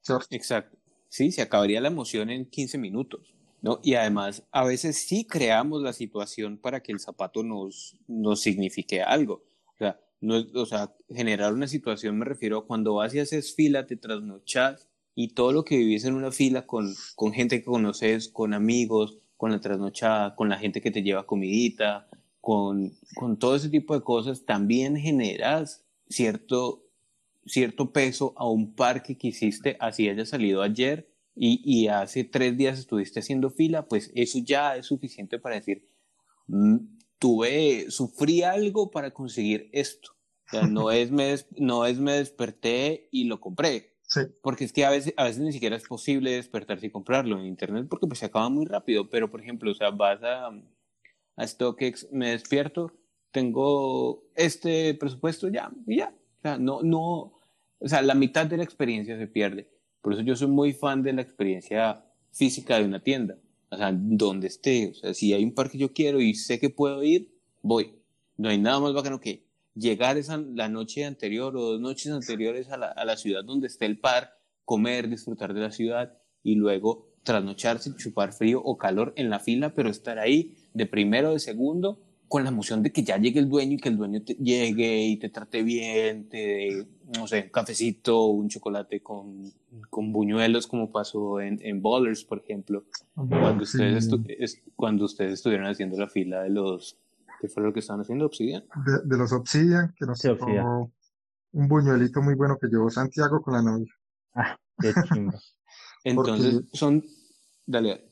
[0.00, 0.26] ¿cierto?
[0.30, 0.76] Exacto.
[1.14, 3.36] Sí, se acabaría la emoción en 15 minutos.
[3.62, 3.78] ¿no?
[3.84, 9.00] Y además, a veces sí creamos la situación para que el zapato nos, nos signifique
[9.00, 9.44] algo.
[9.74, 13.54] O sea, no, o sea, generar una situación me refiero a cuando vas y haces
[13.54, 17.66] fila, te trasnochas y todo lo que vivís en una fila con, con gente que
[17.66, 22.08] conoces, con amigos, con la trasnochada, con la gente que te lleva comidita,
[22.40, 26.83] con, con todo ese tipo de cosas, también generas cierto,
[27.46, 32.56] cierto peso a un parque que hiciste, así haya salido ayer y, y, hace tres
[32.56, 35.88] días estuviste haciendo fila, pues eso ya es suficiente para decir,
[36.46, 36.76] mm,
[37.18, 40.12] tuve, sufrí algo para conseguir esto.
[40.46, 43.96] O sea, no es me, no es me desperté y lo compré.
[44.02, 44.20] Sí.
[44.42, 47.46] Porque es que a veces, a veces ni siquiera es posible despertarse y comprarlo en
[47.46, 49.08] internet porque pues se acaba muy rápido.
[49.08, 50.50] Pero, por ejemplo, o sea, vas a,
[51.36, 52.92] a StockX, me despierto,
[53.32, 56.14] tengo este presupuesto ya, y ya.
[56.38, 57.33] O sea, no, no,
[57.84, 59.68] o sea, la mitad de la experiencia se pierde.
[60.00, 63.36] Por eso yo soy muy fan de la experiencia física de una tienda.
[63.68, 64.88] O sea, donde esté.
[64.88, 67.96] O sea, si hay un par que yo quiero y sé que puedo ir, voy.
[68.38, 72.70] No hay nada más bacano que llegar esa, la noche anterior o dos noches anteriores
[72.70, 76.54] a la, a la ciudad donde esté el par, comer, disfrutar de la ciudad y
[76.54, 81.38] luego trasnocharse, chupar frío o calor en la fila, pero estar ahí de primero, de
[81.38, 84.34] segundo, con la emoción de que ya llegue el dueño y que el dueño te
[84.34, 86.86] llegue y te trate bien, te
[87.16, 89.52] no sé, un cafecito, un chocolate con,
[89.90, 92.84] con buñuelos, como pasó en, en Ballers, por ejemplo,
[93.14, 96.96] cuando, ustedes es, cuando ustedes estuvieron haciendo la fila de los,
[97.40, 98.26] ¿qué fue lo que estaban haciendo?
[98.26, 98.64] ¿Obsidian?
[98.86, 100.90] De, de los Obsidian, que nos Sí, tocó
[101.52, 103.92] un buñuelito muy bueno que llevó Santiago con la novia.
[104.34, 104.92] Ah, qué.
[106.04, 107.02] Entonces, Porque- son,
[107.66, 108.10] dale, dale.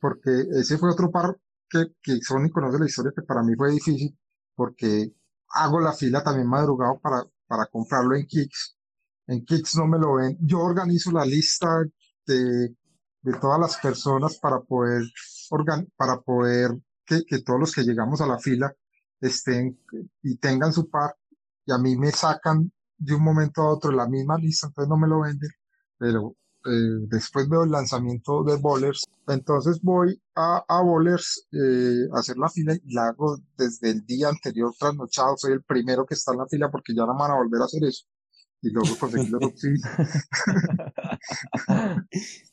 [0.00, 1.36] porque ese fue otro par
[1.68, 4.16] que, que Sony conoce la historia que para mí fue difícil,
[4.54, 5.12] porque
[5.50, 8.76] hago la fila también madrugado para, para comprarlo en Kicks.
[9.26, 10.38] En Kicks no me lo ven.
[10.40, 11.82] Yo organizo la lista
[12.26, 12.76] de,
[13.22, 15.02] de todas las personas para poder,
[15.50, 16.70] organ, para poder
[17.04, 18.72] que, que todos los que llegamos a la fila
[19.20, 19.80] estén
[20.22, 21.16] y tengan su par,
[21.66, 24.96] y a mí me sacan de un momento a otro la misma lista, entonces no
[24.96, 25.50] me lo venden,
[25.96, 26.36] pero
[26.68, 32.36] eh, después veo el lanzamiento de Bowlers, entonces voy a, a Bowlers eh, a hacer
[32.36, 36.32] la fila y la hago desde el día anterior trasnochado, soy el primero que está
[36.32, 38.06] en la fila porque ya no van a volver a hacer eso.
[38.60, 39.80] Y luego conseguí los Obsidian.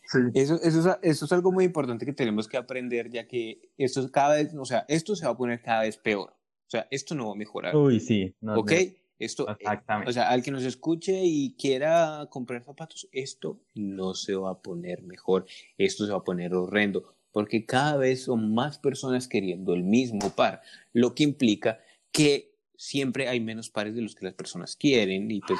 [0.07, 3.71] Sí, Eso, eso, es, eso es algo muy importante que tenemos que aprender, ya que
[3.75, 6.29] esto es cada vez, o sea, esto se va a poner cada vez peor.
[6.29, 7.75] O sea, esto no va a mejorar.
[7.75, 8.35] Uy, sí.
[8.39, 8.71] no, ¿Ok?
[8.71, 10.09] no, Esto, eh, Exactamente.
[10.09, 14.61] o sea, al que nos escuche y quiera comprar zapatos, esto no se va a
[14.61, 15.45] poner mejor,
[15.77, 20.29] esto se va a poner horrendo, porque cada vez son más personas queriendo el mismo
[20.35, 20.61] par,
[20.93, 21.79] lo que implica
[22.11, 25.59] que siempre hay menos pares de los que las personas quieren y pues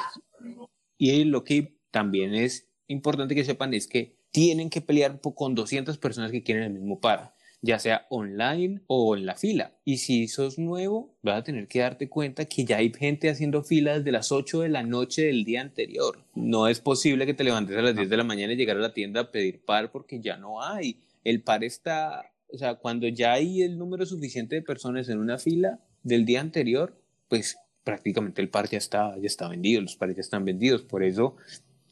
[0.98, 5.98] y lo que también es importante que sepan es que tienen que pelear con 200
[5.98, 7.35] personas que quieren el mismo par,
[7.66, 9.72] ya sea online o en la fila.
[9.84, 13.62] Y si sos nuevo, vas a tener que darte cuenta que ya hay gente haciendo
[13.62, 16.24] fila desde las 8 de la noche del día anterior.
[16.34, 18.80] No es posible que te levantes a las 10 de la mañana y llegar a
[18.80, 21.02] la tienda a pedir par porque ya no hay.
[21.24, 25.38] El par está, o sea, cuando ya hay el número suficiente de personas en una
[25.38, 26.96] fila del día anterior,
[27.28, 30.82] pues prácticamente el par ya está, ya está vendido, los pares ya están vendidos.
[30.82, 31.36] Por eso,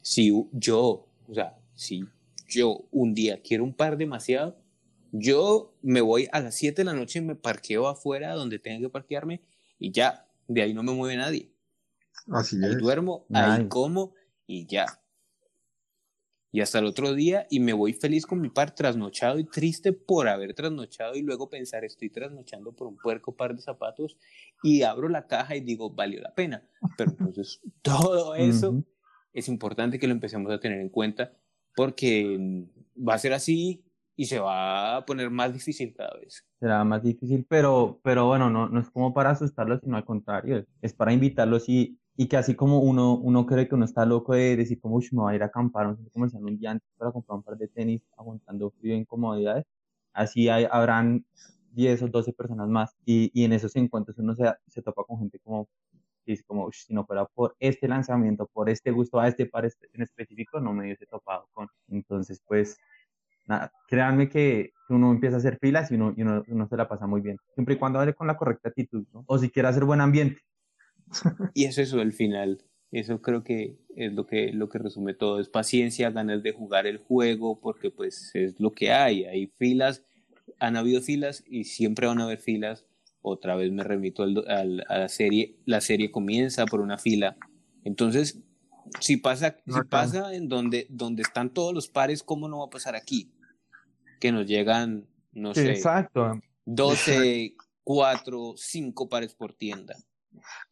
[0.03, 2.05] si yo, o sea, si
[2.49, 4.57] yo un día quiero un par demasiado,
[5.17, 8.81] yo me voy a las 7 de la noche y me parqueo afuera donde tenga
[8.81, 9.43] que parquearme
[9.79, 11.53] y ya, de ahí no me mueve nadie.
[12.33, 12.79] Así ahí es.
[12.79, 15.01] duermo, ahí como y ya.
[16.51, 19.93] Y hasta el otro día y me voy feliz con mi par trasnochado y triste
[19.93, 24.17] por haber trasnochado y luego pensar estoy trasnochando por un puerco par de zapatos
[24.65, 26.69] y abro la caja y digo valió la pena.
[26.97, 28.83] Pero entonces todo eso
[29.33, 31.33] es importante que lo empecemos a tener en cuenta
[31.77, 33.85] porque va a ser así
[34.17, 36.47] y se va a poner más difícil cada vez.
[36.61, 40.65] Será más difícil, pero, pero bueno, no, no es como para asustarlos, sino al contrario,
[40.83, 44.35] es para invitarlos y, y que así como uno, uno cree que uno está loco
[44.35, 46.89] de decir como, uy, me voy a ir a acampar, un comercial un día antes
[46.97, 49.65] para comprar un par de tenis aguantando frío e incomodidades,
[50.13, 51.25] así hay, habrán
[51.73, 55.19] 10 o 12 personas más y, y en esos encuentros uno se, se topa con
[55.19, 55.69] gente como
[56.27, 60.03] dice como, si no fuera por este lanzamiento, por este gusto a este par en
[60.03, 61.69] específico, no me hubiese topado con.
[61.89, 62.79] Entonces, pues,
[63.47, 66.89] nada, créanme que uno empieza a hacer filas y uno, y uno, uno se la
[66.89, 69.25] pasa muy bien, siempre y cuando vaya con la correcta actitud, ¿no?
[69.27, 70.41] O si quiere hacer buen ambiente.
[71.55, 72.63] Y eso es el final.
[72.91, 75.41] Eso creo que es lo que, lo que resume todo.
[75.41, 79.25] Es paciencia, ganas de jugar el juego, porque pues es lo que hay.
[79.25, 80.03] Hay filas,
[80.61, 82.87] han habido filas y siempre van a haber filas
[83.27, 87.39] otra vez me remito al, al, a la serie, la serie comienza por una fila.
[87.83, 88.39] Entonces,
[89.01, 92.71] si pasa, si pasa en donde, donde están todos los pares, ¿cómo no va a
[92.71, 93.33] pasar aquí?
[94.25, 96.41] Que nos llegan, no sé, Exacto.
[96.65, 99.95] 12, 4, 5 pares por tienda.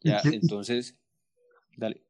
[0.03, 0.97] Ya, que, entonces,
[1.77, 2.03] dale.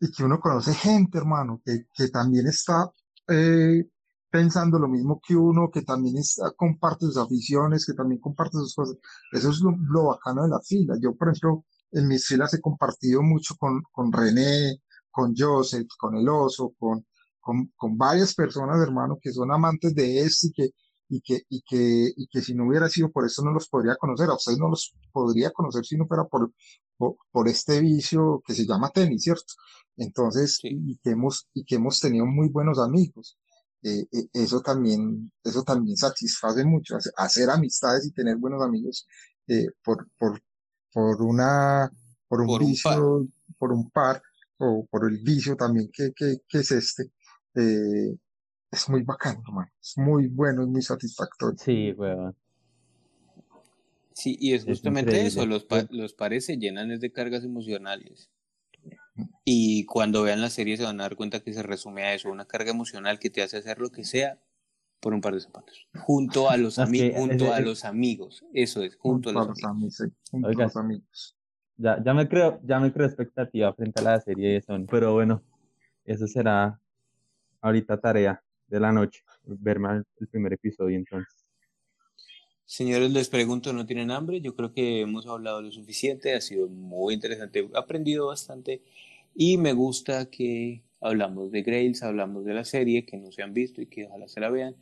[0.00, 2.90] Y que uno conoce gente, hermano, que, que también está
[3.28, 3.84] eh,
[4.28, 8.74] pensando lo mismo que uno, que también está, comparte sus aficiones, que también comparte sus
[8.74, 8.96] cosas.
[9.30, 10.96] Eso es lo, lo bacano de la fila.
[11.00, 14.82] Yo, por ejemplo, en mis filas he compartido mucho con, con René,
[15.12, 17.06] con Joseph, con el oso, con,
[17.38, 20.70] con, con varias personas, hermano, que son amantes de esto y que,
[21.08, 23.96] y que, y que, y que si no hubiera sido por eso no los podría
[23.96, 24.28] conocer.
[24.28, 26.52] A ustedes no los podría conocer si no fuera por,
[26.96, 29.54] por, por este vicio que se llama tenis, ¿cierto?
[29.96, 30.68] Entonces, Sí.
[30.72, 33.38] y que hemos, y que hemos tenido muy buenos amigos.
[33.82, 39.06] Eh, eh, eso también, eso también satisface mucho, hace- hacer amistades y tener buenos amigos,
[39.46, 40.42] eh, por, por,
[40.92, 41.90] por una,
[42.28, 43.28] por un Por un vicio,
[43.58, 44.20] por un par,
[44.58, 47.12] o por el vicio también que, que, que es este,
[47.54, 48.16] eh,
[48.70, 51.58] es muy bacano, hermano, es muy bueno, es muy satisfactorio.
[51.58, 52.34] Sí, weón.
[54.12, 58.30] Sí, y es justamente eso, los, pa- los pares se llenan es de cargas emocionales.
[59.44, 62.30] Y cuando vean la serie se van a dar cuenta que se resume a eso,
[62.30, 64.38] una carga emocional que te hace hacer lo que sea
[65.00, 65.86] por un par de zapatos.
[66.04, 69.48] Junto a los, Es ami- que junto a los amigos, eso es, junto a los
[69.48, 69.64] amigos.
[69.64, 71.36] amigos, sí, junto a los amigos.
[71.76, 74.84] Ya, ya me creo, ya me creo expectativa frente a la serie de Sony.
[74.90, 75.42] Pero bueno,
[76.04, 76.80] eso será
[77.60, 81.34] ahorita tarea de la noche, verme el, primer episodio entonces.
[82.64, 84.40] Señores, les pregunto, ¿no tienen hambre?
[84.40, 88.82] Yo creo que hemos hablado lo suficiente, ha sido muy interesante, he aprendido bastante
[89.34, 93.54] y me gusta que hablamos de Grails, hablamos de la serie que no se han
[93.54, 94.76] visto y que ojalá se la vean.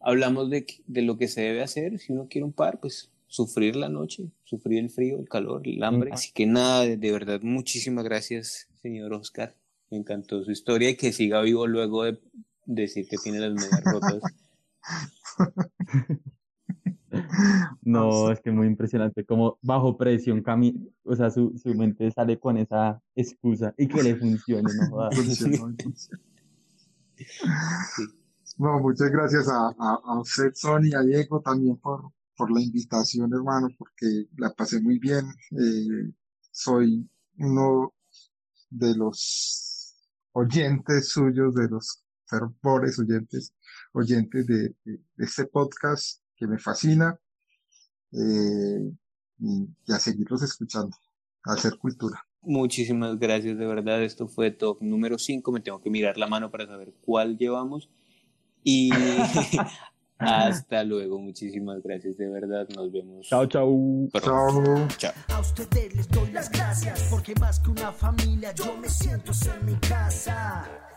[0.00, 3.76] Hablamos de, de lo que se debe hacer si uno quiere un par, pues sufrir
[3.76, 6.10] la noche, sufrir el frío, el calor, el hambre.
[6.12, 9.54] Así que nada, de, de verdad, muchísimas gracias, señor Oscar.
[9.90, 12.18] Me encantó su historia y que siga vivo luego de
[12.68, 14.22] decir que tiene las medias rotas.
[17.82, 22.38] No, es que muy impresionante, como bajo presión, cami o sea, su, su mente sale
[22.38, 25.14] con esa excusa y que le funcione, no jodas.
[25.16, 26.22] Funcionó, funcionó.
[28.58, 33.32] No, muchas gracias a, a, a usted, Sony, a Diego también por, por la invitación,
[33.32, 35.24] hermano, porque la pasé muy bien.
[35.52, 36.12] Eh,
[36.50, 37.08] soy
[37.38, 37.94] uno
[38.70, 39.96] de los
[40.32, 43.54] oyentes suyos, de los fervores oyentes,
[43.92, 47.18] oyentes de, de- de este podcast que me fascina.
[48.12, 48.90] Eh,
[49.40, 50.96] y, y a seguirlos escuchando,
[51.44, 52.24] a hacer cultura.
[52.42, 54.02] Muchísimas gracias, de verdad.
[54.02, 55.52] Esto fue top número 5.
[55.52, 57.90] Me tengo que mirar la mano para saber cuál llevamos.
[58.64, 58.90] Y
[60.18, 61.18] hasta luego.
[61.20, 62.68] Muchísimas gracias, de verdad.
[62.74, 63.26] Nos vemos.
[63.28, 64.08] Chao, chao.
[64.96, 65.12] Chao.
[65.28, 69.66] A ustedes les doy las gracias porque más que una familia yo me siento en
[69.66, 70.87] mi casa.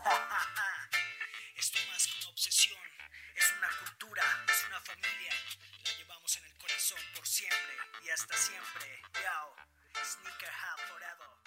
[8.12, 9.02] hasta siempre.
[9.14, 11.41] Yo, Sneaker Hat Forever.